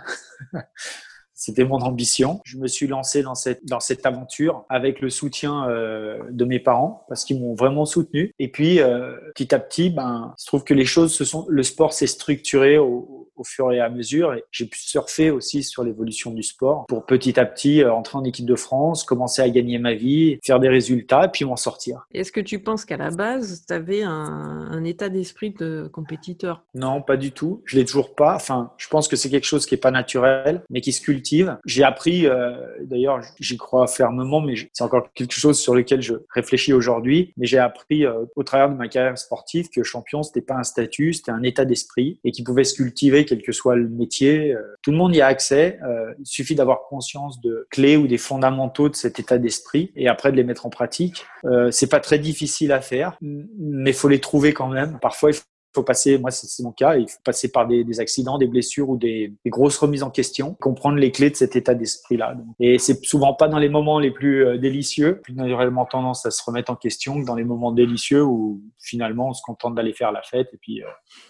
C'était 1.40 1.64
mon 1.64 1.78
ambition. 1.78 2.42
Je 2.44 2.58
me 2.58 2.68
suis 2.68 2.86
lancé 2.86 3.22
dans 3.22 3.34
cette, 3.34 3.64
dans 3.64 3.80
cette 3.80 4.04
aventure 4.04 4.66
avec 4.68 5.00
le 5.00 5.08
soutien 5.08 5.66
euh, 5.70 6.18
de 6.30 6.44
mes 6.44 6.58
parents 6.58 7.06
parce 7.08 7.24
qu'ils 7.24 7.40
m'ont 7.40 7.54
vraiment 7.54 7.86
soutenu. 7.86 8.34
Et 8.38 8.48
puis, 8.48 8.78
euh, 8.80 9.16
petit 9.34 9.54
à 9.54 9.58
petit, 9.58 9.88
ben, 9.88 10.34
il 10.36 10.40
se 10.42 10.44
trouve 10.44 10.64
que 10.64 10.74
les 10.74 10.84
choses 10.84 11.14
se 11.14 11.24
sont, 11.24 11.46
le 11.48 11.62
sport 11.62 11.94
s'est 11.94 12.06
structuré 12.06 12.76
au, 12.76 13.29
au 13.40 13.44
fur 13.44 13.72
et 13.72 13.80
à 13.80 13.88
mesure. 13.88 14.34
Et 14.34 14.44
j'ai 14.52 14.66
pu 14.66 14.78
surfer 14.78 15.30
aussi 15.30 15.62
sur 15.62 15.82
l'évolution 15.82 16.30
du 16.30 16.42
sport 16.42 16.84
pour 16.86 17.06
petit 17.06 17.40
à 17.40 17.46
petit 17.46 17.82
euh, 17.82 17.92
entrer 17.92 18.18
en 18.18 18.24
équipe 18.24 18.46
de 18.46 18.54
France, 18.54 19.02
commencer 19.04 19.42
à 19.42 19.48
gagner 19.48 19.78
ma 19.78 19.94
vie, 19.94 20.38
faire 20.44 20.60
des 20.60 20.68
résultats, 20.68 21.24
et 21.24 21.28
puis 21.28 21.44
m'en 21.44 21.56
sortir. 21.56 22.06
Est-ce 22.12 22.32
que 22.32 22.40
tu 22.40 22.58
penses 22.58 22.84
qu'à 22.84 22.98
la 22.98 23.10
base, 23.10 23.64
tu 23.66 23.72
avais 23.72 24.02
un, 24.02 24.10
un, 24.10 24.84
état 24.84 25.08
d'esprit 25.08 25.50
de 25.50 25.88
compétiteur? 25.92 26.64
Non, 26.74 27.00
pas 27.02 27.16
du 27.16 27.32
tout. 27.32 27.62
Je 27.64 27.76
l'ai 27.76 27.84
toujours 27.84 28.14
pas. 28.14 28.34
Enfin, 28.34 28.72
je 28.76 28.88
pense 28.88 29.08
que 29.08 29.16
c'est 29.16 29.30
quelque 29.30 29.46
chose 29.46 29.66
qui 29.66 29.74
est 29.74 29.78
pas 29.78 29.90
naturel, 29.90 30.62
mais 30.68 30.80
qui 30.80 30.92
se 30.92 31.00
cultive. 31.00 31.56
J'ai 31.64 31.84
appris, 31.84 32.26
euh, 32.26 32.52
d'ailleurs, 32.82 33.20
j'y 33.38 33.56
crois 33.56 33.86
fermement, 33.86 34.40
mais 34.40 34.54
c'est 34.72 34.84
encore 34.84 35.12
quelque 35.14 35.34
chose 35.34 35.58
sur 35.58 35.74
lequel 35.74 36.02
je 36.02 36.14
réfléchis 36.34 36.72
aujourd'hui. 36.72 37.32
Mais 37.36 37.46
j'ai 37.46 37.58
appris 37.58 38.04
euh, 38.04 38.24
au 38.36 38.42
travers 38.42 38.68
de 38.68 38.74
ma 38.74 38.88
carrière 38.88 39.16
sportive 39.16 39.68
que 39.70 39.82
champion, 39.82 40.22
c'était 40.22 40.42
pas 40.42 40.56
un 40.56 40.62
statut, 40.62 41.12
c'était 41.14 41.30
un 41.30 41.42
état 41.42 41.64
d'esprit 41.64 42.18
et 42.24 42.32
qui 42.32 42.42
pouvait 42.42 42.64
se 42.64 42.74
cultiver 42.74 43.24
quel 43.30 43.42
que 43.42 43.52
soit 43.52 43.76
le 43.76 43.88
métier. 43.88 44.52
Euh, 44.52 44.62
tout 44.82 44.90
le 44.90 44.96
monde 44.96 45.14
y 45.14 45.20
a 45.20 45.26
accès. 45.26 45.78
Euh, 45.86 46.12
il 46.18 46.26
suffit 46.26 46.56
d'avoir 46.56 46.82
conscience 46.88 47.40
de 47.40 47.68
clés 47.70 47.96
ou 47.96 48.08
des 48.08 48.18
fondamentaux 48.18 48.88
de 48.88 48.96
cet 48.96 49.20
état 49.20 49.38
d'esprit 49.38 49.92
et 49.94 50.08
après 50.08 50.32
de 50.32 50.36
les 50.36 50.42
mettre 50.42 50.66
en 50.66 50.70
pratique. 50.70 51.24
Euh, 51.44 51.70
c'est 51.70 51.88
pas 51.88 52.00
très 52.00 52.18
difficile 52.18 52.72
à 52.72 52.80
faire, 52.80 53.16
mais 53.20 53.92
faut 53.92 54.08
les 54.08 54.18
trouver 54.18 54.52
quand 54.52 54.68
même. 54.68 54.98
Parfois, 55.00 55.30
il 55.30 55.36
faut 55.74 55.82
passer, 55.82 56.18
moi 56.18 56.30
c'est 56.30 56.62
mon 56.62 56.72
cas, 56.72 56.96
il 56.96 57.08
faut 57.08 57.20
passer 57.24 57.50
par 57.50 57.66
des, 57.66 57.84
des 57.84 58.00
accidents, 58.00 58.38
des 58.38 58.46
blessures 58.46 58.90
ou 58.90 58.96
des, 58.96 59.34
des, 59.44 59.50
grosses 59.50 59.78
remises 59.78 60.02
en 60.02 60.10
question, 60.10 60.54
comprendre 60.54 60.98
les 60.98 61.12
clés 61.12 61.30
de 61.30 61.36
cet 61.36 61.56
état 61.56 61.74
d'esprit-là. 61.74 62.36
Et 62.58 62.78
c'est 62.78 63.04
souvent 63.04 63.34
pas 63.34 63.48
dans 63.48 63.58
les 63.58 63.68
moments 63.68 63.98
les 63.98 64.10
plus 64.10 64.46
euh, 64.46 64.58
délicieux, 64.58 65.20
plus 65.20 65.34
naturellement 65.34 65.86
tendance 65.86 66.26
à 66.26 66.30
se 66.30 66.42
remettre 66.44 66.72
en 66.72 66.76
question 66.76 67.20
que 67.20 67.26
dans 67.26 67.36
les 67.36 67.44
moments 67.44 67.72
délicieux 67.72 68.24
où 68.24 68.62
finalement 68.78 69.28
on 69.28 69.32
se 69.32 69.42
contente 69.42 69.74
d'aller 69.74 69.92
faire 69.92 70.12
la 70.12 70.22
fête 70.22 70.48
et 70.52 70.56
puis 70.56 70.82
euh, 70.82 70.86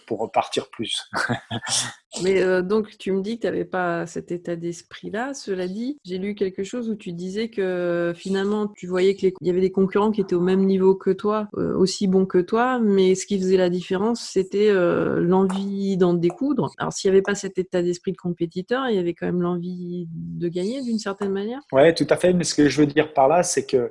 pour 0.07 0.19
repartir 0.19 0.69
plus. 0.69 1.09
Mais 2.23 2.41
euh, 2.41 2.61
donc, 2.61 2.97
tu 2.97 3.11
me 3.11 3.21
dis 3.21 3.37
que 3.37 3.41
tu 3.41 3.47
n'avais 3.47 3.65
pas 3.65 4.05
cet 4.05 4.31
état 4.31 4.55
d'esprit-là. 4.55 5.33
Cela 5.33 5.67
dit, 5.67 5.97
j'ai 6.03 6.17
lu 6.17 6.35
quelque 6.35 6.63
chose 6.63 6.89
où 6.89 6.95
tu 6.95 7.13
disais 7.13 7.49
que 7.49 8.13
finalement, 8.15 8.67
tu 8.67 8.85
voyais 8.85 9.15
qu'il 9.15 9.31
y 9.41 9.49
avait 9.49 9.61
des 9.61 9.71
concurrents 9.71 10.11
qui 10.11 10.21
étaient 10.21 10.35
au 10.35 10.41
même 10.41 10.65
niveau 10.65 10.93
que 10.93 11.11
toi, 11.11 11.47
euh, 11.57 11.75
aussi 11.75 12.07
bons 12.07 12.25
que 12.25 12.39
toi, 12.39 12.79
mais 12.79 13.15
ce 13.15 13.25
qui 13.25 13.39
faisait 13.39 13.57
la 13.57 13.69
différence, 13.69 14.21
c'était 14.21 14.69
euh, 14.69 15.21
l'envie 15.21 15.95
d'en 15.97 16.13
découdre. 16.13 16.71
Alors, 16.77 16.91
s'il 16.91 17.09
n'y 17.09 17.15
avait 17.15 17.23
pas 17.23 17.35
cet 17.35 17.57
état 17.57 17.81
d'esprit 17.81 18.11
de 18.11 18.17
compétiteur, 18.17 18.89
il 18.89 18.95
y 18.97 18.99
avait 18.99 19.13
quand 19.13 19.25
même 19.25 19.41
l'envie 19.41 20.07
de 20.11 20.47
gagner 20.49 20.81
d'une 20.81 20.99
certaine 20.99 21.31
manière. 21.31 21.61
Ouais, 21.71 21.93
tout 21.93 22.07
à 22.09 22.17
fait. 22.17 22.33
Mais 22.33 22.43
ce 22.43 22.55
que 22.55 22.67
je 22.67 22.81
veux 22.81 22.87
dire 22.87 23.13
par 23.13 23.29
là, 23.29 23.41
c'est 23.43 23.65
que 23.65 23.89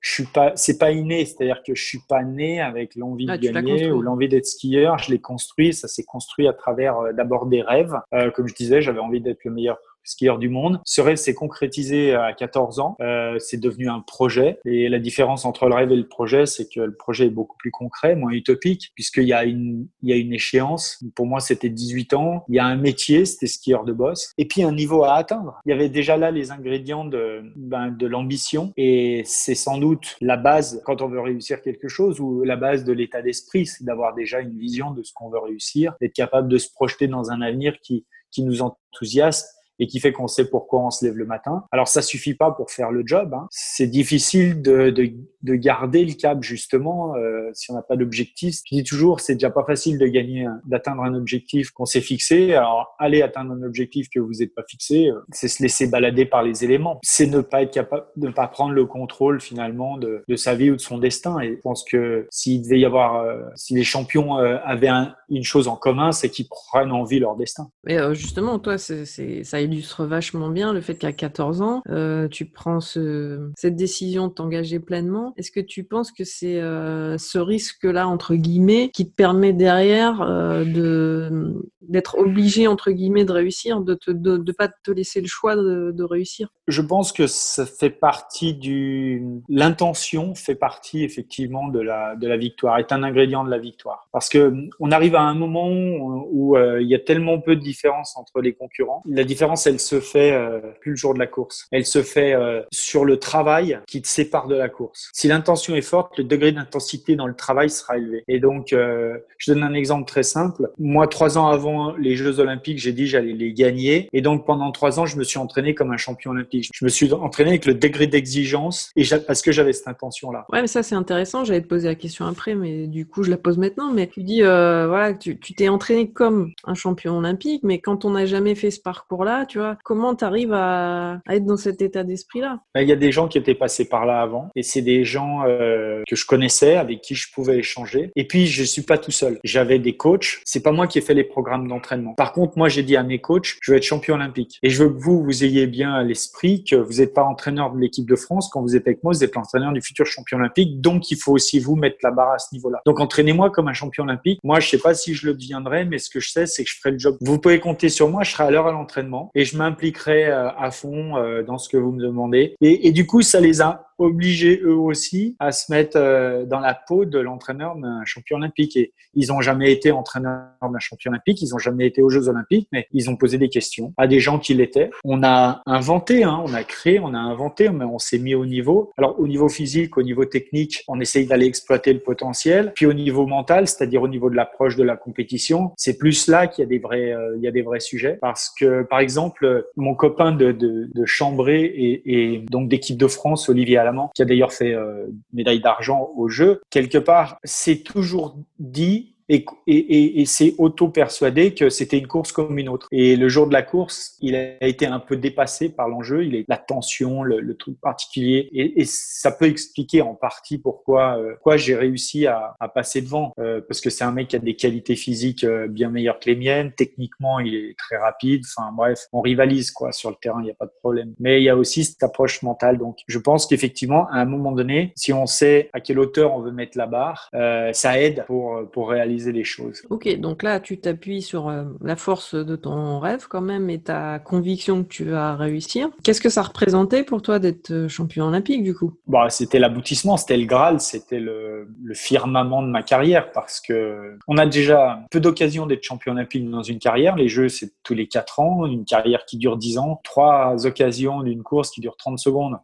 je 0.00 0.12
suis 0.12 0.26
pas, 0.26 0.52
c'est 0.56 0.78
pas 0.78 0.90
inné. 0.90 1.24
C'est-à-dire 1.24 1.62
que 1.66 1.74
je 1.74 1.82
suis 1.82 2.00
pas 2.06 2.22
né 2.22 2.60
avec 2.60 2.96
l'envie 2.96 3.26
de 3.26 3.30
ah, 3.30 3.38
gagner 3.38 3.90
ou 3.90 4.02
l'envie 4.02 4.28
d'être 4.28 4.46
skieur. 4.46 4.98
Je 4.98 5.10
l'ai 5.10 5.20
construit. 5.20 5.72
Ça 5.72 5.88
s'est 5.88 6.04
construit 6.04 6.46
à 6.48 6.52
travers 6.52 7.14
d'abord 7.14 7.46
des 7.46 7.61
rêves. 7.62 7.94
Euh, 8.14 8.30
comme 8.30 8.48
je 8.48 8.54
disais, 8.54 8.82
j'avais 8.82 9.00
envie 9.00 9.20
d'être 9.20 9.44
le 9.44 9.50
meilleur 9.50 9.78
skieur 10.04 10.38
du 10.38 10.48
monde. 10.48 10.80
Ce 10.84 11.00
rêve 11.00 11.16
s'est 11.16 11.34
concrétisé 11.34 12.14
à 12.14 12.32
14 12.32 12.80
ans. 12.80 12.96
Euh, 13.00 13.38
c'est 13.38 13.60
devenu 13.60 13.88
un 13.88 14.00
projet. 14.00 14.58
Et 14.64 14.88
la 14.88 14.98
différence 14.98 15.44
entre 15.44 15.68
le 15.68 15.74
rêve 15.74 15.92
et 15.92 15.96
le 15.96 16.08
projet, 16.08 16.46
c'est 16.46 16.68
que 16.68 16.80
le 16.80 16.94
projet 16.94 17.26
est 17.26 17.30
beaucoup 17.30 17.56
plus 17.58 17.70
concret, 17.70 18.16
moins 18.16 18.32
utopique, 18.32 18.92
puisqu'il 18.94 19.24
y 19.24 19.32
a 19.32 19.44
une, 19.44 19.86
il 20.02 20.10
y 20.10 20.12
a 20.12 20.16
une 20.16 20.32
échéance. 20.32 21.02
Pour 21.14 21.26
moi, 21.26 21.40
c'était 21.40 21.68
18 21.68 22.14
ans. 22.14 22.44
Il 22.48 22.56
y 22.56 22.58
a 22.58 22.64
un 22.64 22.76
métier, 22.76 23.24
c'était 23.24 23.46
skieur 23.46 23.84
de 23.84 23.92
boss. 23.92 24.32
Et 24.38 24.46
puis 24.46 24.62
un 24.62 24.72
niveau 24.72 25.04
à 25.04 25.14
atteindre. 25.14 25.60
Il 25.64 25.70
y 25.70 25.72
avait 25.72 25.88
déjà 25.88 26.16
là 26.16 26.30
les 26.30 26.50
ingrédients 26.50 27.04
de, 27.04 27.42
ben, 27.56 27.90
de 27.90 28.06
l'ambition. 28.06 28.72
Et 28.76 29.22
c'est 29.24 29.54
sans 29.54 29.78
doute 29.78 30.16
la 30.20 30.36
base 30.36 30.82
quand 30.84 31.02
on 31.02 31.08
veut 31.08 31.20
réussir 31.20 31.62
quelque 31.62 31.88
chose 31.88 32.20
ou 32.20 32.42
la 32.44 32.56
base 32.56 32.84
de 32.84 32.92
l'état 32.92 33.22
d'esprit, 33.22 33.66
c'est 33.66 33.84
d'avoir 33.84 34.14
déjà 34.14 34.40
une 34.40 34.58
vision 34.58 34.90
de 34.92 35.02
ce 35.02 35.12
qu'on 35.12 35.30
veut 35.30 35.38
réussir, 35.38 35.94
d'être 36.00 36.12
capable 36.12 36.48
de 36.48 36.58
se 36.58 36.72
projeter 36.72 37.08
dans 37.08 37.30
un 37.30 37.40
avenir 37.40 37.78
qui, 37.80 38.06
qui 38.30 38.42
nous 38.42 38.62
enthousiasme 38.62 39.46
et 39.82 39.88
qui 39.88 39.98
fait 39.98 40.12
qu'on 40.12 40.28
sait 40.28 40.48
pourquoi 40.48 40.80
on 40.86 40.90
se 40.90 41.04
lève 41.04 41.16
le 41.16 41.26
matin. 41.26 41.64
Alors 41.72 41.88
ça 41.88 42.02
suffit 42.02 42.34
pas 42.34 42.52
pour 42.52 42.70
faire 42.70 42.92
le 42.92 43.02
job. 43.04 43.34
Hein. 43.34 43.48
C'est 43.50 43.88
difficile 43.88 44.62
de, 44.62 44.90
de, 44.90 45.10
de, 45.42 45.54
garder 45.56 46.04
le 46.04 46.12
cap 46.12 46.40
justement 46.40 47.16
euh, 47.16 47.50
si 47.52 47.72
on 47.72 47.74
n'a 47.74 47.82
pas 47.82 47.96
d'objectif. 47.96 48.60
Je 48.64 48.76
dis 48.76 48.84
toujours, 48.84 49.18
c'est 49.18 49.34
déjà 49.34 49.50
pas 49.50 49.64
facile 49.64 49.98
de 49.98 50.06
gagner, 50.06 50.46
d'atteindre 50.66 51.02
un 51.02 51.14
objectif 51.14 51.72
qu'on 51.72 51.84
s'est 51.84 52.00
fixé. 52.00 52.54
Alors 52.54 52.94
aller 53.00 53.22
atteindre 53.22 53.54
un 53.54 53.62
objectif 53.64 54.08
que 54.08 54.20
vous 54.20 54.34
n'êtes 54.34 54.54
pas 54.54 54.62
fixé, 54.68 55.08
euh, 55.08 55.18
c'est 55.32 55.48
se 55.48 55.60
laisser 55.60 55.88
balader 55.88 56.26
par 56.26 56.44
les 56.44 56.62
éléments. 56.62 57.00
C'est 57.02 57.26
ne 57.26 57.40
pas 57.40 57.62
être 57.62 57.72
capable, 57.72 58.04
ne 58.16 58.30
pas 58.30 58.46
prendre 58.46 58.72
le 58.72 58.86
contrôle 58.86 59.40
finalement 59.40 59.96
de, 59.96 60.22
de, 60.28 60.36
sa 60.36 60.54
vie 60.54 60.70
ou 60.70 60.76
de 60.76 60.80
son 60.80 60.98
destin. 60.98 61.40
Et 61.40 61.56
je 61.56 61.60
pense 61.60 61.82
que 61.82 62.28
s'il 62.30 62.62
devait 62.62 62.78
y 62.78 62.84
avoir, 62.84 63.16
euh, 63.16 63.40
si 63.56 63.74
les 63.74 63.82
champions 63.82 64.38
euh, 64.38 64.58
avaient 64.64 64.88
un, 64.88 65.14
une 65.28 65.44
chose 65.44 65.66
en 65.66 65.76
commun, 65.76 66.12
c'est 66.12 66.28
qu'ils 66.28 66.46
prennent 66.48 66.92
en 66.92 67.04
vie 67.04 67.18
leur 67.18 67.36
destin. 67.36 67.70
Mais 67.84 67.98
euh, 67.98 68.14
justement, 68.14 68.58
toi, 68.58 68.78
c'est, 68.78 69.04
ça 69.44 69.60
illustre 69.72 70.04
vachement 70.04 70.48
bien 70.48 70.72
le 70.72 70.80
fait 70.80 70.94
qu'à 70.94 71.12
14 71.12 71.62
ans, 71.62 71.82
euh, 71.88 72.28
tu 72.28 72.46
prends 72.46 72.80
ce, 72.80 73.50
cette 73.56 73.76
décision 73.76 74.28
de 74.28 74.32
t'engager 74.32 74.78
pleinement. 74.78 75.32
Est-ce 75.36 75.50
que 75.50 75.60
tu 75.60 75.84
penses 75.84 76.12
que 76.12 76.24
c'est 76.24 76.60
euh, 76.60 77.18
ce 77.18 77.38
risque-là, 77.38 78.06
entre 78.06 78.34
guillemets, 78.34 78.90
qui 78.92 79.08
te 79.08 79.14
permet 79.14 79.52
derrière 79.52 80.22
euh, 80.22 80.64
de, 80.64 81.62
d'être 81.80 82.18
obligé, 82.18 82.66
entre 82.66 82.90
guillemets, 82.90 83.24
de 83.24 83.32
réussir, 83.32 83.80
de 83.80 83.98
ne 84.08 84.36
de, 84.36 84.52
pas 84.52 84.68
te 84.68 84.90
laisser 84.90 85.20
le 85.20 85.26
choix 85.26 85.56
de, 85.56 85.92
de, 85.92 86.04
réussir? 86.04 86.48
Je 86.68 86.82
pense 86.82 87.12
que 87.12 87.26
ça 87.26 87.66
fait 87.66 87.90
partie 87.90 88.54
du... 88.54 89.22
L'intention 89.48 90.34
fait 90.34 90.54
partie, 90.54 91.04
effectivement, 91.04 91.68
de 91.68 91.80
la, 91.80 92.14
de 92.16 92.28
la 92.28 92.36
victoire, 92.36 92.78
est 92.78 92.92
un 92.92 93.02
ingrédient 93.02 93.44
de 93.44 93.50
la 93.50 93.58
victoire. 93.58 94.08
Parce 94.12 94.28
que 94.28 94.54
on 94.80 94.92
arrive 94.92 95.16
à 95.16 95.22
un 95.22 95.34
moment 95.34 95.68
où 95.70 96.56
il 96.56 96.86
y 96.86 96.94
a 96.94 96.98
tellement 96.98 97.40
peu 97.40 97.56
de 97.56 97.60
différence 97.60 98.16
entre 98.16 98.40
les 98.40 98.52
concurrents. 98.52 99.02
La 99.06 99.24
différence 99.24 99.51
différence, 99.52 99.66
elle 99.66 99.80
se 99.80 100.00
fait 100.00 100.32
euh, 100.32 100.60
plus 100.80 100.92
le 100.92 100.96
jour 100.96 101.14
de 101.14 101.18
la 101.18 101.26
course. 101.26 101.66
Elle 101.70 101.86
se 101.86 102.02
fait 102.02 102.34
euh, 102.34 102.62
sur 102.72 103.04
le 103.04 103.18
travail 103.18 103.78
qui 103.86 104.02
te 104.02 104.08
sépare 104.08 104.48
de 104.48 104.54
la 104.54 104.68
course. 104.68 105.10
Si 105.12 105.28
l'intention 105.28 105.74
est 105.74 105.82
forte, 105.82 106.18
le 106.18 106.24
degré 106.24 106.52
d'intensité 106.52 107.16
dans 107.16 107.26
le 107.26 107.34
travail 107.34 107.70
sera 107.70 107.96
élevé. 107.96 108.24
Et 108.28 108.40
donc, 108.40 108.72
euh, 108.72 109.16
je 109.38 109.52
donne 109.52 109.62
un 109.62 109.74
exemple 109.74 110.06
très 110.06 110.22
simple. 110.22 110.70
Moi, 110.78 111.06
trois 111.06 111.38
ans 111.38 111.48
avant 111.48 111.94
les 111.96 112.16
Jeux 112.16 112.40
Olympiques, 112.40 112.78
j'ai 112.78 112.92
dit 112.92 113.06
j'allais 113.06 113.32
les 113.32 113.52
gagner. 113.52 114.08
Et 114.12 114.22
donc, 114.22 114.46
pendant 114.46 114.70
trois 114.72 114.98
ans, 114.98 115.06
je 115.06 115.16
me 115.16 115.24
suis 115.24 115.38
entraîné 115.38 115.74
comme 115.74 115.92
un 115.92 115.96
champion 115.96 116.30
olympique. 116.32 116.70
Je 116.74 116.84
me 116.84 116.90
suis 116.90 117.12
entraîné 117.12 117.50
avec 117.50 117.66
le 117.66 117.74
degré 117.74 118.06
d'exigence 118.06 118.92
parce 119.26 119.42
que 119.42 119.52
j'avais 119.52 119.72
cette 119.72 119.88
intention-là. 119.88 120.46
Ouais, 120.52 120.60
mais 120.60 120.66
ça, 120.66 120.82
c'est 120.82 120.94
intéressant. 120.94 121.44
J'allais 121.44 121.62
te 121.62 121.68
poser 121.68 121.88
la 121.88 121.94
question 121.94 122.26
après, 122.26 122.54
mais 122.54 122.86
du 122.86 123.06
coup, 123.06 123.22
je 123.22 123.30
la 123.30 123.36
pose 123.36 123.58
maintenant. 123.58 123.92
Mais 123.92 124.06
tu 124.06 124.22
dis, 124.22 124.40
voilà, 124.42 125.14
tu 125.14 125.36
t'es 125.38 125.68
entraîné 125.68 126.10
comme 126.10 126.52
un 126.64 126.74
champion 126.74 127.18
olympique, 127.18 127.62
mais 127.62 127.78
quand 127.78 128.04
on 128.04 128.10
n'a 128.10 128.26
jamais 128.26 128.54
fait 128.54 128.70
ce 128.70 128.80
parcours-là, 128.80 129.41
tu 129.46 129.58
vois, 129.58 129.76
comment 129.84 130.14
tu 130.14 130.24
arrives 130.24 130.52
à, 130.52 131.20
être 131.28 131.44
dans 131.44 131.56
cet 131.56 131.82
état 131.82 132.04
d'esprit-là? 132.04 132.60
Il 132.76 132.88
y 132.88 132.92
a 132.92 132.96
des 132.96 133.12
gens 133.12 133.28
qui 133.28 133.38
étaient 133.38 133.54
passés 133.54 133.88
par 133.88 134.06
là 134.06 134.20
avant 134.20 134.50
et 134.54 134.62
c'est 134.62 134.82
des 134.82 135.04
gens 135.04 135.44
euh, 135.46 136.02
que 136.08 136.16
je 136.16 136.26
connaissais, 136.26 136.76
avec 136.76 137.00
qui 137.00 137.14
je 137.14 137.32
pouvais 137.32 137.58
échanger. 137.58 138.10
Et 138.16 138.26
puis, 138.26 138.46
je 138.46 138.62
suis 138.62 138.82
pas 138.82 138.98
tout 138.98 139.10
seul. 139.10 139.38
J'avais 139.44 139.78
des 139.78 139.96
coachs. 139.96 140.40
C'est 140.44 140.62
pas 140.62 140.72
moi 140.72 140.86
qui 140.86 140.98
ai 140.98 141.00
fait 141.00 141.14
les 141.14 141.24
programmes 141.24 141.68
d'entraînement. 141.68 142.14
Par 142.14 142.32
contre, 142.32 142.56
moi, 142.56 142.68
j'ai 142.68 142.82
dit 142.82 142.96
à 142.96 143.02
mes 143.02 143.20
coachs, 143.20 143.56
je 143.60 143.72
veux 143.72 143.76
être 143.76 143.84
champion 143.84 144.14
olympique. 144.14 144.58
Et 144.62 144.70
je 144.70 144.82
veux 144.82 144.90
que 144.90 144.98
vous, 144.98 145.22
vous 145.22 145.44
ayez 145.44 145.66
bien 145.66 145.94
à 145.94 146.02
l'esprit 146.02 146.64
que 146.64 146.76
vous 146.76 146.94
n'êtes 146.94 147.14
pas 147.14 147.24
entraîneur 147.24 147.72
de 147.72 147.80
l'équipe 147.80 148.08
de 148.08 148.16
France. 148.16 148.48
Quand 148.52 148.62
vous 148.62 148.76
êtes 148.76 148.86
avec 148.86 149.02
moi, 149.02 149.12
vous 149.12 149.24
êtes 149.24 149.34
l'entraîneur 149.34 149.72
du 149.72 149.80
futur 149.80 150.06
champion 150.06 150.38
olympique. 150.38 150.80
Donc, 150.80 151.10
il 151.10 151.16
faut 151.16 151.32
aussi 151.32 151.58
vous 151.58 151.76
mettre 151.76 151.96
la 152.02 152.10
barre 152.10 152.32
à 152.32 152.38
ce 152.38 152.54
niveau-là. 152.54 152.80
Donc, 152.86 153.00
entraînez-moi 153.00 153.50
comme 153.50 153.68
un 153.68 153.72
champion 153.72 154.04
olympique. 154.04 154.40
Moi, 154.42 154.60
je 154.60 154.68
sais 154.68 154.78
pas 154.78 154.94
si 154.94 155.14
je 155.14 155.26
le 155.26 155.34
deviendrai, 155.34 155.84
mais 155.84 155.98
ce 155.98 156.10
que 156.10 156.20
je 156.20 156.30
sais, 156.30 156.46
c'est 156.46 156.64
que 156.64 156.70
je 156.70 156.76
ferai 156.76 156.92
le 156.92 156.98
job. 156.98 157.16
Vous 157.20 157.38
pouvez 157.38 157.60
compter 157.60 157.88
sur 157.88 158.08
moi. 158.08 158.22
Je 158.22 158.32
serai 158.32 158.44
à 158.44 158.50
l'heure 158.50 158.66
à 158.66 158.72
l'entraînement 158.72 159.30
et 159.34 159.44
je 159.44 159.56
m'impliquerai 159.56 160.26
euh, 160.26 160.50
à 160.50 160.70
fond 160.70 161.16
euh, 161.16 161.42
dans 161.42 161.58
ce 161.58 161.68
que 161.68 161.76
vous 161.76 161.92
me 161.92 162.02
demandez. 162.02 162.54
Et, 162.60 162.88
et 162.88 162.92
du 162.92 163.06
coup, 163.06 163.22
ça 163.22 163.40
les 163.40 163.60
a 163.60 163.91
obligés 163.98 164.60
eux 164.62 164.76
aussi 164.76 165.36
à 165.38 165.52
se 165.52 165.72
mettre 165.72 165.96
euh, 165.96 166.44
dans 166.44 166.60
la 166.60 166.74
peau 166.74 167.04
de 167.04 167.18
l'entraîneur 167.18 167.76
d'un 167.76 168.04
champion 168.04 168.36
olympique. 168.36 168.76
Et 168.76 168.92
ils 169.14 169.28
n'ont 169.28 169.40
jamais 169.40 169.72
été 169.72 169.90
entraîneurs 169.92 170.48
d'un 170.62 170.78
champion 170.78 171.10
olympique, 171.10 171.40
ils 171.42 171.50
n'ont 171.50 171.58
jamais 171.58 171.86
été 171.86 172.02
aux 172.02 172.10
Jeux 172.10 172.28
olympiques, 172.28 172.68
mais 172.72 172.86
ils 172.92 173.10
ont 173.10 173.16
posé 173.16 173.38
des 173.38 173.48
questions 173.48 173.92
à 173.96 174.06
des 174.06 174.20
gens 174.20 174.38
qui 174.38 174.54
l'étaient. 174.54 174.90
On 175.04 175.22
a 175.22 175.62
inventé, 175.66 176.24
hein, 176.24 176.42
on 176.44 176.54
a 176.54 176.64
créé, 176.64 176.98
on 177.00 177.14
a 177.14 177.18
inventé, 177.18 177.68
mais 177.70 177.84
on 177.84 177.98
s'est 177.98 178.18
mis 178.18 178.34
au 178.34 178.46
niveau. 178.46 178.90
Alors 178.98 179.18
au 179.18 179.26
niveau 179.26 179.48
physique, 179.48 179.96
au 179.96 180.02
niveau 180.02 180.24
technique, 180.24 180.82
on 180.88 181.00
essaye 181.00 181.26
d'aller 181.26 181.46
exploiter 181.46 181.92
le 181.92 182.00
potentiel. 182.00 182.72
Puis 182.74 182.86
au 182.86 182.92
niveau 182.92 183.26
mental, 183.26 183.68
c'est-à-dire 183.68 184.02
au 184.02 184.08
niveau 184.08 184.30
de 184.30 184.36
l'approche 184.36 184.76
de 184.76 184.82
la 184.82 184.96
compétition, 184.96 185.72
c'est 185.76 185.98
plus 185.98 186.28
là 186.28 186.46
qu'il 186.46 186.62
y 186.62 186.66
a 186.66 186.68
des 186.68 186.78
vrais, 186.78 187.12
euh, 187.12 187.36
il 187.36 187.42
y 187.42 187.48
a 187.48 187.52
des 187.52 187.62
vrais 187.62 187.80
sujets. 187.80 188.18
Parce 188.20 188.52
que 188.58 188.82
par 188.82 189.00
exemple, 189.00 189.66
mon 189.76 189.94
copain 189.94 190.32
de, 190.32 190.52
de, 190.52 190.90
de 190.92 191.04
Chambray 191.04 191.64
et, 191.64 192.34
et 192.34 192.38
donc 192.38 192.68
d'équipe 192.68 192.96
de 192.96 193.06
France, 193.06 193.48
Olivier 193.48 193.78
Alain, 193.78 193.91
qui 194.14 194.22
a 194.22 194.24
d'ailleurs 194.24 194.52
fait 194.52 194.74
euh, 194.74 195.06
médaille 195.32 195.60
d'argent 195.60 196.10
au 196.16 196.28
jeu, 196.28 196.62
quelque 196.70 196.98
part, 196.98 197.38
c'est 197.44 197.82
toujours 197.82 198.36
dit 198.58 199.11
et, 199.28 199.44
et, 199.66 200.20
et, 200.20 200.26
s'est 200.26 200.54
auto-persuadé 200.58 201.54
que 201.54 201.68
c'était 201.68 201.98
une 201.98 202.06
course 202.06 202.32
comme 202.32 202.58
une 202.58 202.68
autre. 202.68 202.88
Et 202.90 203.16
le 203.16 203.28
jour 203.28 203.46
de 203.46 203.52
la 203.52 203.62
course, 203.62 204.16
il 204.20 204.36
a 204.36 204.64
été 204.66 204.86
un 204.86 204.98
peu 204.98 205.16
dépassé 205.16 205.68
par 205.68 205.88
l'enjeu, 205.88 206.24
il 206.24 206.34
est 206.34 206.44
la 206.48 206.56
tension, 206.56 207.22
le, 207.22 207.40
le 207.40 207.56
truc 207.56 207.80
particulier, 207.80 208.48
et, 208.52 208.80
et, 208.80 208.84
ça 208.84 209.30
peut 209.30 209.46
expliquer 209.46 210.02
en 210.02 210.14
partie 210.14 210.58
pourquoi, 210.58 211.18
euh, 211.18 211.32
pourquoi 211.34 211.56
j'ai 211.56 211.74
réussi 211.74 212.26
à, 212.26 212.56
à, 212.60 212.68
passer 212.68 213.00
devant, 213.00 213.32
euh, 213.38 213.60
parce 213.66 213.80
que 213.80 213.90
c'est 213.90 214.04
un 214.04 214.12
mec 214.12 214.28
qui 214.28 214.36
a 214.36 214.38
des 214.38 214.56
qualités 214.56 214.96
physiques 214.96 215.44
euh, 215.44 215.68
bien 215.68 215.90
meilleures 215.90 216.18
que 216.18 216.28
les 216.28 216.36
miennes, 216.36 216.72
techniquement 216.72 217.40
il 217.40 217.54
est 217.54 217.78
très 217.78 217.96
rapide, 217.96 218.42
enfin 218.56 218.70
bref, 218.72 219.06
on 219.12 219.20
rivalise 219.20 219.70
quoi 219.70 219.92
sur 219.92 220.10
le 220.10 220.16
terrain, 220.20 220.40
il 220.40 220.44
n'y 220.44 220.50
a 220.50 220.54
pas 220.54 220.66
de 220.66 220.74
problème. 220.80 221.14
Mais 221.18 221.40
il 221.40 221.44
y 221.44 221.48
a 221.48 221.56
aussi 221.56 221.84
cette 221.84 222.02
approche 222.02 222.42
mentale, 222.42 222.78
donc 222.78 222.98
je 223.06 223.18
pense 223.18 223.46
qu'effectivement 223.46 224.08
à 224.08 224.18
un 224.18 224.24
moment 224.24 224.52
donné, 224.52 224.92
si 224.96 225.12
on 225.12 225.26
sait 225.26 225.70
à 225.72 225.80
quelle 225.80 225.98
hauteur 225.98 226.34
on 226.34 226.40
veut 226.40 226.52
mettre 226.52 226.76
la 226.76 226.86
barre, 226.86 227.28
euh, 227.34 227.72
ça 227.72 228.00
aide 228.00 228.24
pour 228.26 228.60
pour 228.72 228.90
réaliser 228.90 229.11
les 229.16 229.44
choses. 229.44 229.82
Ok, 229.90 230.08
donc 230.18 230.42
là, 230.42 230.60
tu 230.60 230.78
t'appuies 230.78 231.22
sur 231.22 231.48
euh, 231.48 231.64
la 231.80 231.96
force 231.96 232.34
de 232.34 232.56
ton 232.56 232.98
rêve 232.98 233.26
quand 233.28 233.40
même 233.40 233.70
et 233.70 233.80
ta 233.80 234.18
conviction 234.18 234.82
que 234.84 234.88
tu 234.88 235.04
vas 235.04 235.36
réussir. 235.36 235.90
Qu'est-ce 236.02 236.20
que 236.20 236.28
ça 236.28 236.42
représentait 236.42 237.04
pour 237.04 237.22
toi 237.22 237.38
d'être 237.38 237.70
euh, 237.70 237.88
champion 237.88 238.26
olympique 238.26 238.62
du 238.62 238.74
coup? 238.74 238.94
Bah, 239.06 239.28
C'était 239.30 239.58
l'aboutissement, 239.58 240.16
c'était 240.16 240.36
le 240.36 240.46
Graal, 240.46 240.80
c'était 240.80 241.20
le, 241.20 241.68
le, 241.82 241.94
firmament 241.94 242.62
de 242.62 242.68
ma 242.68 242.82
carrière 242.82 243.32
parce 243.32 243.60
que 243.60 244.16
on 244.26 244.38
a 244.38 244.46
déjà 244.46 245.00
peu 245.10 245.20
d'occasions 245.20 245.66
d'être 245.66 245.84
champion 245.84 246.12
olympique 246.12 246.48
dans 246.48 246.62
une 246.62 246.78
carrière. 246.78 247.16
Les 247.16 247.28
Jeux, 247.28 247.48
c'est 247.48 247.72
tous 247.82 247.94
les 247.94 248.08
4 248.08 248.40
ans, 248.40 248.66
une 248.66 248.84
carrière 248.84 249.24
qui 249.24 249.36
dure 249.36 249.56
10 249.56 249.78
ans, 249.78 250.00
trois 250.04 250.66
occasions 250.66 251.22
d'une 251.22 251.42
course 251.42 251.70
qui 251.70 251.80
dure 251.80 251.96
30 251.96 252.18
secondes. 252.18 252.58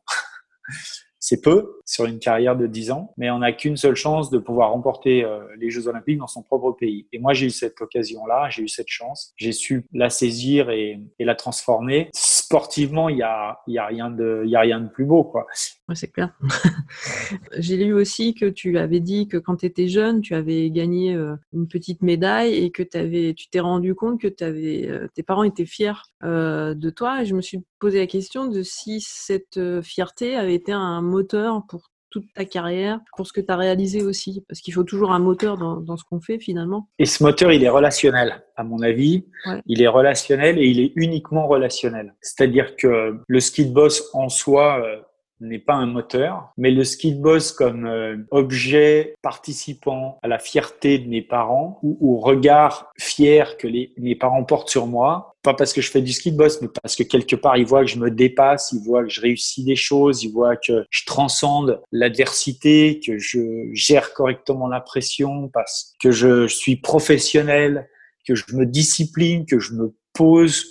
C'est 1.30 1.42
peu 1.42 1.78
sur 1.84 2.06
une 2.06 2.20
carrière 2.20 2.56
de 2.56 2.66
10 2.66 2.90
ans, 2.90 3.12
mais 3.18 3.28
on 3.28 3.40
n'a 3.40 3.52
qu'une 3.52 3.76
seule 3.76 3.96
chance 3.96 4.30
de 4.30 4.38
pouvoir 4.38 4.70
remporter 4.70 5.26
euh, 5.26 5.40
les 5.58 5.68
Jeux 5.68 5.86
Olympiques 5.86 6.16
dans 6.16 6.26
son 6.26 6.42
propre 6.42 6.72
pays. 6.72 7.06
Et 7.12 7.18
moi, 7.18 7.34
j'ai 7.34 7.48
eu 7.48 7.50
cette 7.50 7.78
occasion-là, 7.82 8.48
j'ai 8.48 8.62
eu 8.62 8.68
cette 8.68 8.88
chance, 8.88 9.34
j'ai 9.36 9.52
su 9.52 9.84
la 9.92 10.08
saisir 10.08 10.70
et, 10.70 10.98
la 11.18 11.34
transformer. 11.34 12.08
Sportivement, 12.14 13.10
il 13.10 13.18
y 13.18 13.22
a 13.22 13.58
rien 13.66 14.08
de, 14.08 14.40
il 14.46 14.50
y 14.50 14.56
a 14.56 14.60
rien 14.60 14.80
de 14.80 14.88
plus 14.88 15.04
beau, 15.04 15.22
quoi. 15.22 15.46
Ouais, 15.88 15.94
c'est 15.94 16.12
clair. 16.12 16.34
j'ai 17.58 17.76
lu 17.76 17.94
aussi 17.94 18.34
que 18.34 18.46
tu 18.46 18.76
avais 18.76 19.00
dit 19.00 19.26
que 19.26 19.38
quand 19.38 19.56
tu 19.56 19.66
étais 19.66 19.88
jeune, 19.88 20.20
tu 20.20 20.34
avais 20.34 20.70
gagné 20.70 21.14
euh, 21.14 21.34
une 21.54 21.66
petite 21.66 22.02
médaille 22.02 22.54
et 22.54 22.70
que 22.70 22.82
avais, 22.94 23.32
tu 23.34 23.48
t'es 23.48 23.60
rendu 23.60 23.94
compte 23.94 24.20
que 24.20 24.28
avais, 24.44 24.86
euh, 24.88 25.08
tes 25.14 25.22
parents 25.22 25.44
étaient 25.44 25.66
fiers 25.66 25.92
de 26.22 26.90
toi. 26.90 27.22
Et 27.22 27.26
je 27.26 27.34
me 27.34 27.40
suis 27.40 27.60
posé 27.78 27.98
la 28.00 28.06
question 28.06 28.46
de 28.46 28.62
si 28.62 29.00
cette 29.00 29.60
fierté 29.82 30.36
avait 30.36 30.54
été 30.54 30.72
un 30.72 31.00
moteur 31.00 31.62
pour 31.68 31.90
toute 32.10 32.32
ta 32.34 32.44
carrière, 32.44 33.00
pour 33.16 33.26
ce 33.26 33.32
que 33.32 33.40
tu 33.40 33.50
as 33.50 33.56
réalisé 33.56 34.02
aussi 34.02 34.44
Parce 34.48 34.60
qu'il 34.60 34.72
faut 34.72 34.84
toujours 34.84 35.12
un 35.12 35.18
moteur 35.18 35.58
dans, 35.58 35.76
dans 35.76 35.96
ce 35.96 36.04
qu'on 36.04 36.20
fait 36.20 36.38
finalement. 36.38 36.88
Et 36.98 37.06
ce 37.06 37.22
moteur, 37.22 37.52
il 37.52 37.62
est 37.62 37.68
relationnel, 37.68 38.42
à 38.56 38.64
mon 38.64 38.80
avis. 38.82 39.26
Ouais. 39.46 39.60
Il 39.66 39.82
est 39.82 39.88
relationnel 39.88 40.58
et 40.58 40.66
il 40.66 40.80
est 40.80 40.92
uniquement 40.96 41.46
relationnel. 41.46 42.14
C'est-à-dire 42.20 42.76
que 42.76 43.18
le 43.26 43.40
ski 43.40 43.66
de 43.66 43.72
boss 43.72 44.08
en 44.14 44.28
soi 44.28 44.82
euh, 44.84 45.00
n'est 45.40 45.58
pas 45.58 45.74
un 45.74 45.86
moteur, 45.86 46.52
mais 46.56 46.70
le 46.70 46.84
ski 46.84 47.14
de 47.14 47.20
boss 47.20 47.52
comme 47.52 47.86
euh, 47.86 48.16
objet 48.30 49.14
participant 49.22 50.18
à 50.22 50.28
la 50.28 50.38
fierté 50.38 50.98
de 50.98 51.08
mes 51.08 51.22
parents 51.22 51.78
ou 51.82 51.96
au 52.00 52.18
regard 52.18 52.90
fier 52.98 53.56
que 53.56 53.66
les, 53.66 53.92
mes 53.98 54.14
parents 54.14 54.44
portent 54.44 54.68
sur 54.68 54.86
moi, 54.86 55.34
pas 55.42 55.54
parce 55.54 55.72
que 55.72 55.80
je 55.80 55.90
fais 55.90 56.02
du 56.02 56.12
ski 56.12 56.32
de 56.32 56.36
boss, 56.36 56.60
mais 56.60 56.68
parce 56.82 56.96
que 56.96 57.02
quelque 57.02 57.36
part, 57.36 57.56
ils 57.56 57.66
voient 57.66 57.84
que 57.84 57.90
je 57.90 57.98
me 57.98 58.10
dépasse, 58.10 58.72
ils 58.72 58.82
voient 58.82 59.04
que 59.04 59.10
je 59.10 59.20
réussis 59.20 59.64
des 59.64 59.76
choses, 59.76 60.22
ils 60.22 60.32
voient 60.32 60.56
que 60.56 60.84
je 60.90 61.04
transcende 61.06 61.80
l'adversité, 61.92 63.00
que 63.04 63.18
je 63.18 63.70
gère 63.72 64.12
correctement 64.12 64.66
la 64.66 64.80
pression, 64.80 65.48
parce 65.48 65.94
que 66.02 66.10
je 66.10 66.46
suis 66.48 66.76
professionnel, 66.76 67.88
que 68.26 68.34
je 68.34 68.44
me 68.54 68.66
discipline, 68.66 69.46
que 69.46 69.58
je 69.58 69.72
me 69.74 69.94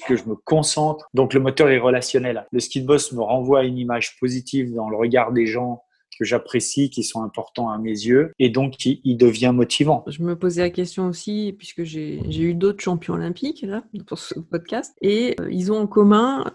que 0.08 0.16
je 0.16 0.26
me 0.26 0.36
concentre. 0.36 1.08
Donc 1.14 1.34
le 1.34 1.40
moteur 1.40 1.70
est 1.70 1.80
relationnel. 1.80 2.46
Le 2.52 2.60
ski 2.60 2.82
de 2.82 2.88
boss 2.88 3.12
me 3.14 3.22
renvoie 3.22 3.60
à 3.60 3.64
une 3.64 3.78
image 3.78 4.18
positive 4.20 4.74
dans 4.74 4.90
le 4.90 4.98
regard 4.98 5.32
des 5.32 5.46
gens 5.46 5.84
que 6.18 6.26
j'apprécie, 6.26 6.90
qui 6.90 7.04
sont 7.04 7.22
importants 7.22 7.70
à 7.70 7.78
mes 7.78 7.92
yeux, 7.92 8.32
et 8.40 8.50
donc 8.50 8.86
il, 8.86 9.18
devient 9.18 9.52
motivant. 9.54 10.04
Je 10.08 10.24
me 10.24 10.36
posais 10.36 10.62
la 10.62 10.70
question 10.70 11.08
aussi, 11.08 11.56
puisque 11.58 11.84
j'ai 11.84 12.20
eu 12.40 12.54
d'autres 12.54 12.82
champions 12.82 13.14
olympiques 13.14 13.66
pour 14.08 14.18
ce 14.18 14.40
podcast, 14.40 14.96
et 15.02 15.36
euh, 15.40 15.48
ils 15.52 15.72
ont 15.72 15.82
en 15.82 15.88
commun 15.88 16.46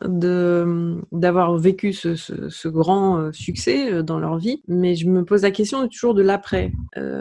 d'avoir 1.12 1.56
vécu 1.56 1.92
ce, 1.92 2.68
grand 2.68 3.18
euh, 3.18 3.32
succès 3.32 3.92
euh, 3.92 4.02
dans 4.02 4.18
leur 4.18 4.38
vie, 4.38 4.62
mais 4.68 4.94
je 4.94 5.08
me 5.08 5.24
pose 5.24 5.42
la 5.42 5.50
question 5.50 5.86
toujours 5.88 6.14
de 6.14 6.22
l'après. 6.22 6.72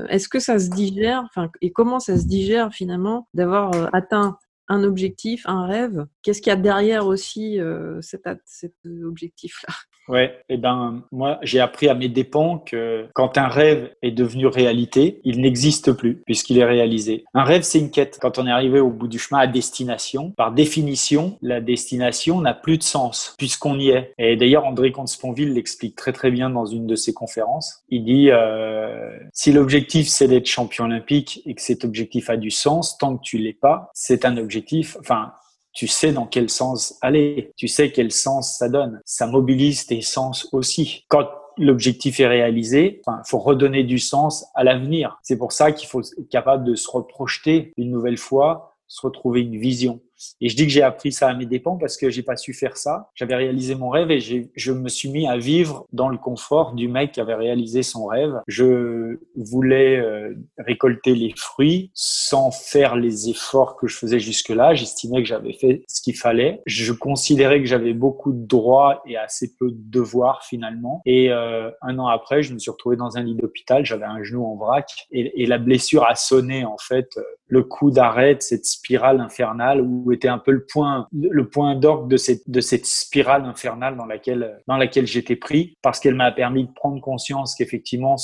Est-ce 0.09 0.27
que 0.27 0.39
ça 0.39 0.59
se 0.59 0.69
digère, 0.69 1.23
et 1.61 1.71
comment 1.71 1.99
ça 1.99 2.17
se 2.17 2.25
digère 2.25 2.73
finalement 2.73 3.27
d'avoir 3.33 3.71
atteint 3.93 4.37
un 4.71 4.83
objectif, 4.85 5.43
un 5.47 5.65
rêve. 5.65 6.05
Qu'est-ce 6.23 6.41
qu'il 6.41 6.49
y 6.49 6.53
a 6.53 6.55
derrière 6.55 7.05
aussi 7.05 7.59
euh, 7.59 8.01
cet, 8.01 8.23
cet 8.45 8.75
objectif-là? 8.85 9.73
Ouais, 10.07 10.35
et 10.49 10.55
eh 10.55 10.57
ben 10.57 11.03
moi 11.11 11.39
j'ai 11.43 11.59
appris 11.59 11.87
à 11.87 11.93
mes 11.93 12.09
dépens 12.09 12.57
que 12.57 13.07
quand 13.13 13.37
un 13.37 13.47
rêve 13.47 13.91
est 14.01 14.11
devenu 14.11 14.47
réalité, 14.47 15.21
il 15.23 15.41
n'existe 15.41 15.91
plus 15.93 16.21
puisqu'il 16.25 16.57
est 16.57 16.65
réalisé. 16.65 17.23
Un 17.33 17.43
rêve 17.43 17.61
c'est 17.61 17.79
une 17.79 17.91
quête. 17.91 18.17
Quand 18.19 18.39
on 18.39 18.47
est 18.47 18.51
arrivé 18.51 18.79
au 18.79 18.89
bout 18.89 19.07
du 19.07 19.19
chemin 19.19 19.41
à 19.41 19.47
destination, 19.47 20.31
par 20.31 20.51
définition, 20.51 21.37
la 21.41 21.61
destination 21.61 22.41
n'a 22.41 22.53
plus 22.53 22.77
de 22.77 22.83
sens 22.83 23.35
puisqu'on 23.37 23.79
y 23.79 23.89
est. 23.89 24.13
Et 24.17 24.35
d'ailleurs 24.35 24.65
André 24.65 24.91
Comte-Sponville 24.91 25.53
l'explique 25.53 25.95
très 25.95 26.13
très 26.13 26.31
bien 26.31 26.49
dans 26.49 26.65
une 26.65 26.87
de 26.87 26.95
ses 26.95 27.13
conférences. 27.13 27.83
Il 27.89 28.03
dit 28.03 28.31
euh, 28.31 29.17
si 29.33 29.51
l'objectif 29.51 30.07
c'est 30.07 30.27
d'être 30.27 30.47
champion 30.47 30.85
olympique 30.85 31.41
et 31.45 31.53
que 31.53 31.61
cet 31.61 31.85
objectif 31.85 32.29
a 32.29 32.37
du 32.37 32.49
sens, 32.49 32.97
tant 32.97 33.17
que 33.17 33.21
tu 33.21 33.37
l'es 33.37 33.53
pas, 33.53 33.89
c'est 33.93 34.25
un 34.25 34.37
objectif. 34.37 34.97
Enfin, 34.99 35.33
tu 35.73 35.87
sais 35.87 36.11
dans 36.11 36.25
quel 36.25 36.49
sens 36.49 36.97
aller, 37.01 37.51
tu 37.55 37.67
sais 37.67 37.91
quel 37.91 38.11
sens 38.11 38.57
ça 38.57 38.69
donne. 38.69 39.01
Ça 39.05 39.27
mobilise 39.27 39.85
tes 39.85 40.01
sens 40.01 40.49
aussi. 40.51 41.05
Quand 41.07 41.27
l'objectif 41.57 42.19
est 42.19 42.27
réalisé, 42.27 43.01
il 43.07 43.21
faut 43.25 43.39
redonner 43.39 43.83
du 43.83 43.99
sens 43.99 44.45
à 44.55 44.63
l'avenir. 44.63 45.19
C'est 45.23 45.37
pour 45.37 45.51
ça 45.51 45.71
qu'il 45.71 45.87
faut 45.87 46.01
être 46.01 46.29
capable 46.29 46.63
de 46.63 46.75
se 46.75 46.89
reprojeter 46.89 47.73
une 47.77 47.91
nouvelle 47.91 48.17
fois, 48.17 48.75
se 48.87 49.05
retrouver 49.05 49.41
une 49.41 49.57
vision. 49.57 50.01
Et 50.39 50.49
je 50.49 50.55
dis 50.55 50.65
que 50.65 50.71
j'ai 50.71 50.83
appris 50.83 51.11
ça 51.11 51.29
à 51.29 51.33
mes 51.33 51.45
dépens 51.45 51.77
parce 51.77 51.97
que 51.97 52.09
j'ai 52.09 52.23
pas 52.23 52.35
su 52.35 52.53
faire 52.53 52.77
ça. 52.77 53.09
J'avais 53.15 53.35
réalisé 53.35 53.75
mon 53.75 53.89
rêve 53.89 54.11
et 54.11 54.19
je 54.19 54.71
me 54.71 54.89
suis 54.89 55.09
mis 55.09 55.27
à 55.27 55.37
vivre 55.37 55.85
dans 55.91 56.09
le 56.09 56.17
confort 56.17 56.73
du 56.73 56.87
mec 56.87 57.13
qui 57.13 57.21
avait 57.21 57.35
réalisé 57.35 57.83
son 57.83 58.05
rêve. 58.05 58.33
Je 58.47 59.17
voulais 59.35 59.97
euh, 59.97 60.33
récolter 60.57 61.15
les 61.15 61.33
fruits 61.35 61.91
sans 61.93 62.51
faire 62.51 62.95
les 62.95 63.29
efforts 63.29 63.75
que 63.75 63.87
je 63.87 63.97
faisais 63.97 64.19
jusque-là. 64.19 64.73
J'estimais 64.73 65.21
que 65.21 65.27
j'avais 65.27 65.53
fait 65.53 65.83
ce 65.87 66.01
qu'il 66.01 66.15
fallait. 66.15 66.61
Je 66.65 66.93
considérais 66.93 67.59
que 67.59 67.67
j'avais 67.67 67.93
beaucoup 67.93 68.31
de 68.31 68.45
droits 68.45 69.01
et 69.05 69.17
assez 69.17 69.55
peu 69.59 69.71
de 69.71 69.89
devoirs 69.89 70.43
finalement. 70.43 71.01
Et 71.05 71.31
euh, 71.31 71.69
un 71.81 71.97
an 71.99 72.07
après, 72.07 72.43
je 72.43 72.53
me 72.53 72.59
suis 72.59 72.71
retrouvé 72.71 72.95
dans 72.95 73.17
un 73.17 73.23
lit 73.23 73.35
d'hôpital. 73.35 73.85
J'avais 73.85 74.05
un 74.05 74.23
genou 74.23 74.45
en 74.45 74.55
vrac 74.55 75.07
et, 75.11 75.45
la 75.51 75.57
blessure 75.57 76.05
a 76.05 76.15
sonné 76.15 76.63
en 76.63 76.77
fait 76.77 77.19
le 77.47 77.63
coup 77.63 77.91
d'arrêt 77.91 78.35
de 78.35 78.41
cette 78.41 78.65
spirale 78.65 79.19
infernale 79.19 79.81
où 79.81 80.10
était 80.11 80.27
un 80.27 80.37
peu 80.37 80.51
le 80.51 80.65
point, 80.65 81.07
le 81.13 81.47
point 81.47 81.75
d'orgue 81.75 82.09
de 82.09 82.17
cette, 82.17 82.49
de 82.49 82.61
cette 82.61 82.85
spirale 82.85 83.45
infernale 83.45 83.97
dans 83.97 84.05
laquelle, 84.05 84.59
dans 84.67 84.77
laquelle 84.77 85.07
j'étais 85.07 85.35
pris 85.35 85.77
parce 85.81 85.99
qu'elle 85.99 86.15
m'a 86.15 86.31
permis 86.31 86.65
de 86.65 86.71
prendre 86.71 87.01
conscience 87.01 87.55
qu'effectivement, 87.55 88.15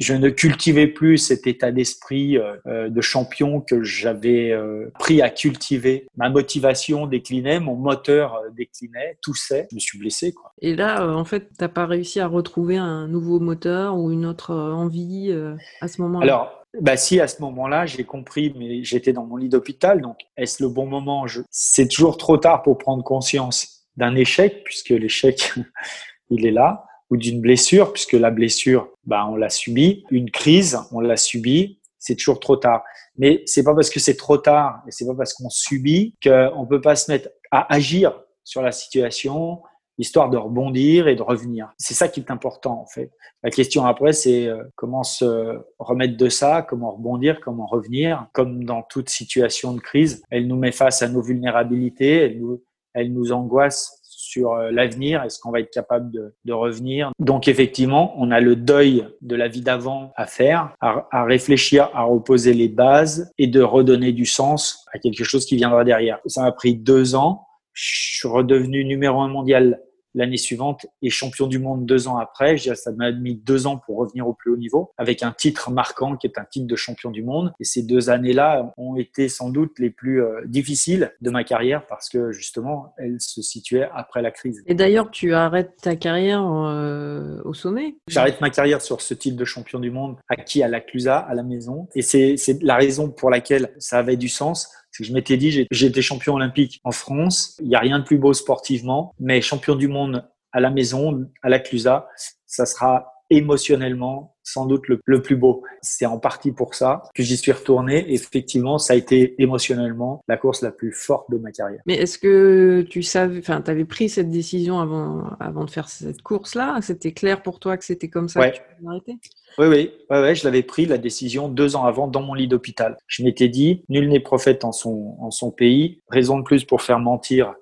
je 0.00 0.14
ne 0.14 0.30
cultivais 0.30 0.86
plus 0.86 1.18
cet 1.18 1.46
état 1.46 1.72
d'esprit 1.72 2.38
euh, 2.38 2.54
euh, 2.66 2.88
de 2.88 3.00
champion 3.00 3.60
que 3.60 3.82
j'avais 3.82 4.50
euh, 4.50 4.90
pris 4.98 5.22
à 5.22 5.30
cultiver. 5.30 6.06
Ma 6.16 6.28
motivation 6.28 7.06
déclinait, 7.06 7.60
mon 7.60 7.76
moteur 7.76 8.42
déclinait, 8.56 9.18
toussait. 9.22 9.68
Je 9.70 9.76
me 9.76 9.80
suis 9.80 9.98
blessé, 9.98 10.32
quoi. 10.32 10.52
Et 10.60 10.74
là, 10.74 11.06
en 11.08 11.24
fait, 11.24 11.50
t'as 11.58 11.68
pas 11.68 11.86
réussi 11.86 12.20
à 12.20 12.26
retrouver 12.26 12.76
un 12.76 13.08
nouveau 13.08 13.40
moteur 13.40 13.96
ou 13.96 14.10
une 14.10 14.26
autre 14.26 14.54
envie 14.54 15.32
à 15.80 15.88
ce 15.88 16.00
moment-là? 16.02 16.24
Alors, 16.24 16.65
bah 16.80 16.96
si, 16.96 17.20
à 17.20 17.28
ce 17.28 17.40
moment-là, 17.42 17.86
j'ai 17.86 18.04
compris, 18.04 18.52
mais 18.56 18.84
j'étais 18.84 19.12
dans 19.12 19.24
mon 19.24 19.36
lit 19.36 19.48
d'hôpital, 19.48 20.00
donc 20.00 20.18
est-ce 20.36 20.62
le 20.62 20.68
bon 20.68 20.86
moment? 20.86 21.26
Je... 21.26 21.42
C'est 21.50 21.88
toujours 21.88 22.16
trop 22.16 22.36
tard 22.36 22.62
pour 22.62 22.78
prendre 22.78 23.02
conscience 23.02 23.86
d'un 23.96 24.14
échec, 24.14 24.62
puisque 24.64 24.90
l'échec, 24.90 25.52
il 26.30 26.46
est 26.46 26.50
là, 26.50 26.84
ou 27.10 27.16
d'une 27.16 27.40
blessure, 27.40 27.92
puisque 27.92 28.12
la 28.12 28.30
blessure, 28.30 28.88
bah, 29.04 29.26
on 29.30 29.36
l'a 29.36 29.50
subie, 29.50 30.04
une 30.10 30.30
crise, 30.30 30.78
on 30.92 31.00
l'a 31.00 31.16
subie, 31.16 31.80
c'est 31.98 32.16
toujours 32.16 32.40
trop 32.40 32.56
tard. 32.56 32.82
Mais 33.16 33.42
c'est 33.46 33.62
pas 33.62 33.74
parce 33.74 33.90
que 33.90 34.00
c'est 34.00 34.16
trop 34.16 34.38
tard, 34.38 34.82
et 34.86 34.90
c'est 34.90 35.06
pas 35.06 35.14
parce 35.14 35.34
qu'on 35.34 35.50
subit 35.50 36.14
qu'on 36.22 36.66
peut 36.68 36.80
pas 36.80 36.96
se 36.96 37.10
mettre 37.10 37.30
à 37.50 37.72
agir 37.72 38.20
sur 38.44 38.62
la 38.62 38.72
situation, 38.72 39.60
histoire 39.98 40.30
de 40.30 40.36
rebondir 40.36 41.08
et 41.08 41.16
de 41.16 41.22
revenir. 41.22 41.72
C'est 41.78 41.94
ça 41.94 42.08
qui 42.08 42.20
est 42.20 42.30
important 42.30 42.80
en 42.80 42.86
fait. 42.86 43.10
La 43.42 43.50
question 43.50 43.84
après, 43.84 44.12
c'est 44.12 44.46
euh, 44.46 44.62
comment 44.74 45.02
se 45.02 45.58
remettre 45.78 46.16
de 46.16 46.28
ça, 46.28 46.62
comment 46.62 46.92
rebondir, 46.92 47.40
comment 47.40 47.66
revenir. 47.66 48.26
Comme 48.32 48.64
dans 48.64 48.82
toute 48.82 49.08
situation 49.08 49.72
de 49.72 49.80
crise, 49.80 50.22
elle 50.30 50.46
nous 50.46 50.56
met 50.56 50.72
face 50.72 51.02
à 51.02 51.08
nos 51.08 51.22
vulnérabilités, 51.22 52.16
elle 52.16 52.38
nous, 52.38 52.62
elle 52.94 53.12
nous 53.12 53.32
angoisse 53.32 54.00
sur 54.02 54.54
euh, 54.54 54.70
l'avenir, 54.70 55.22
est-ce 55.22 55.38
qu'on 55.38 55.50
va 55.50 55.60
être 55.60 55.70
capable 55.70 56.10
de, 56.10 56.34
de, 56.44 56.52
revenir. 56.52 57.12
Donc 57.18 57.48
effectivement, 57.48 58.14
on 58.16 58.30
a 58.30 58.40
le 58.40 58.56
deuil 58.56 59.06
de 59.20 59.36
la 59.36 59.46
vie 59.46 59.60
d'avant 59.60 60.12
à 60.16 60.26
faire, 60.26 60.74
à, 60.80 61.06
à, 61.12 61.24
réfléchir, 61.24 61.90
à 61.94 62.02
reposer 62.02 62.52
les 62.52 62.68
bases 62.68 63.30
et 63.38 63.46
de 63.46 63.62
redonner 63.62 64.12
du 64.12 64.26
sens 64.26 64.84
à 64.92 64.98
quelque 64.98 65.22
chose 65.22 65.44
qui 65.44 65.56
viendra 65.56 65.84
derrière. 65.84 66.18
Ça 66.26 66.42
m'a 66.42 66.52
pris 66.52 66.74
deux 66.74 67.14
ans. 67.14 67.46
Je 67.72 68.18
suis 68.18 68.28
redevenu 68.28 68.84
numéro 68.84 69.20
un 69.20 69.28
mondial 69.28 69.82
l'année 70.16 70.38
suivante 70.38 70.86
et 71.02 71.10
champion 71.10 71.46
du 71.46 71.60
monde 71.60 71.86
deux 71.86 72.08
ans 72.08 72.16
après. 72.16 72.56
Je 72.56 72.74
ça 72.74 72.90
m'a 72.92 73.12
mis 73.12 73.36
deux 73.36 73.66
ans 73.66 73.76
pour 73.76 73.98
revenir 73.98 74.26
au 74.26 74.34
plus 74.34 74.50
haut 74.50 74.56
niveau 74.56 74.90
avec 74.98 75.22
un 75.22 75.30
titre 75.30 75.70
marquant 75.70 76.16
qui 76.16 76.26
est 76.26 76.38
un 76.38 76.44
titre 76.44 76.66
de 76.66 76.74
champion 76.74 77.10
du 77.10 77.22
monde. 77.22 77.52
Et 77.60 77.64
ces 77.64 77.82
deux 77.82 78.10
années-là 78.10 78.72
ont 78.76 78.96
été 78.96 79.28
sans 79.28 79.50
doute 79.50 79.78
les 79.78 79.90
plus 79.90 80.22
euh, 80.22 80.40
difficiles 80.46 81.12
de 81.20 81.30
ma 81.30 81.44
carrière 81.44 81.86
parce 81.86 82.08
que 82.08 82.32
justement, 82.32 82.94
elles 82.98 83.20
se 83.20 83.42
situaient 83.42 83.88
après 83.94 84.22
la 84.22 84.30
crise. 84.30 84.62
Et 84.66 84.74
d'ailleurs, 84.74 85.10
tu 85.10 85.34
arrêtes 85.34 85.76
ta 85.82 85.96
carrière 85.96 86.44
euh, 86.44 87.40
au 87.44 87.54
sommet 87.54 87.96
J'arrête 88.08 88.40
ma 88.40 88.50
carrière 88.50 88.80
sur 88.80 89.00
ce 89.02 89.14
titre 89.14 89.36
de 89.36 89.44
champion 89.44 89.78
du 89.78 89.90
monde 89.90 90.16
acquis 90.28 90.62
à 90.62 90.68
la 90.68 90.80
Clusa, 90.80 91.18
à 91.18 91.34
la 91.34 91.42
maison. 91.42 91.88
Et 91.94 92.02
c'est 92.02 92.36
la 92.62 92.76
raison 92.76 93.10
pour 93.10 93.30
laquelle 93.30 93.70
ça 93.78 93.98
avait 93.98 94.16
du 94.16 94.28
sens 94.28 94.70
je 95.04 95.12
m'étais 95.12 95.36
dit, 95.36 95.66
j'ai 95.70 95.86
été 95.86 96.02
champion 96.02 96.34
olympique 96.34 96.80
en 96.84 96.92
France. 96.92 97.56
Il 97.60 97.68
n'y 97.68 97.76
a 97.76 97.80
rien 97.80 97.98
de 97.98 98.04
plus 98.04 98.18
beau 98.18 98.32
sportivement, 98.32 99.14
mais 99.18 99.40
champion 99.40 99.74
du 99.74 99.88
monde 99.88 100.28
à 100.52 100.60
la 100.60 100.70
maison, 100.70 101.26
à 101.42 101.48
la 101.48 101.58
Clusa, 101.58 102.08
ça 102.46 102.66
sera 102.66 103.12
émotionnellement 103.30 104.35
sans 104.46 104.64
doute 104.64 104.84
le, 104.86 105.20
plus 105.20 105.36
beau. 105.36 105.64
C'est 105.82 106.06
en 106.06 106.18
partie 106.18 106.52
pour 106.52 106.74
ça 106.74 107.02
que 107.14 107.22
j'y 107.22 107.36
suis 107.36 107.52
retourné. 107.52 108.12
Effectivement, 108.12 108.78
ça 108.78 108.94
a 108.94 108.96
été 108.96 109.34
émotionnellement 109.42 110.22
la 110.28 110.36
course 110.36 110.62
la 110.62 110.70
plus 110.70 110.92
forte 110.92 111.30
de 111.30 111.36
ma 111.36 111.50
carrière. 111.50 111.80
Mais 111.84 111.94
est-ce 111.94 112.16
que 112.16 112.86
tu 112.88 113.02
savais, 113.02 113.40
enfin, 113.40 113.60
tu 113.60 113.70
avais 113.70 113.84
pris 113.84 114.08
cette 114.08 114.30
décision 114.30 114.78
avant, 114.78 115.24
avant 115.40 115.64
de 115.64 115.70
faire 115.70 115.88
cette 115.88 116.22
course-là? 116.22 116.78
C'était 116.80 117.12
clair 117.12 117.42
pour 117.42 117.58
toi 117.58 117.76
que 117.76 117.84
c'était 117.84 118.08
comme 118.08 118.28
ça 118.28 118.48
que 118.50 118.56
tu 118.56 118.62
arrêter 118.86 119.18
oui, 119.58 119.68
oui, 119.68 119.90
ouais, 120.10 120.20
ouais, 120.20 120.34
je 120.34 120.44
l'avais 120.44 120.62
pris 120.62 120.84
la 120.84 120.98
décision 120.98 121.48
deux 121.48 121.76
ans 121.76 121.86
avant 121.86 122.08
dans 122.08 122.20
mon 122.20 122.34
lit 122.34 122.46
d'hôpital. 122.46 122.98
Je 123.06 123.24
m'étais 123.24 123.48
dit, 123.48 123.84
nul 123.88 124.06
n'est 124.08 124.20
prophète 124.20 124.64
en 124.64 124.72
son, 124.72 125.16
en 125.18 125.30
son 125.30 125.50
pays. 125.50 126.02
Raison 126.10 126.38
de 126.38 126.44
plus 126.44 126.64
pour 126.64 126.82
faire 126.82 126.98
mentir 126.98 127.54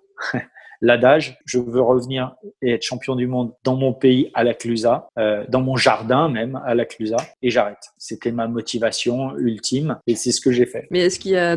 l'adage, 0.80 1.38
je 1.44 1.58
veux 1.58 1.80
revenir 1.80 2.34
et 2.62 2.72
être 2.72 2.82
champion 2.82 3.16
du 3.16 3.26
monde 3.26 3.52
dans 3.64 3.76
mon 3.76 3.92
pays 3.92 4.30
à 4.34 4.44
la 4.44 4.54
Clusa, 4.54 5.08
euh, 5.18 5.44
dans 5.48 5.60
mon 5.60 5.76
jardin 5.76 6.28
même 6.28 6.60
à 6.64 6.74
la 6.74 6.84
Clusa, 6.84 7.16
et 7.42 7.50
j'arrête. 7.50 7.92
C'était 7.98 8.32
ma 8.32 8.48
motivation 8.48 9.36
ultime 9.36 9.98
et 10.06 10.14
c'est 10.14 10.32
ce 10.32 10.40
que 10.40 10.52
j'ai 10.52 10.66
fait. 10.66 10.86
Mais 10.90 11.00
est-ce 11.00 11.18
qu'il 11.18 11.32
y 11.32 11.36
a, 11.36 11.56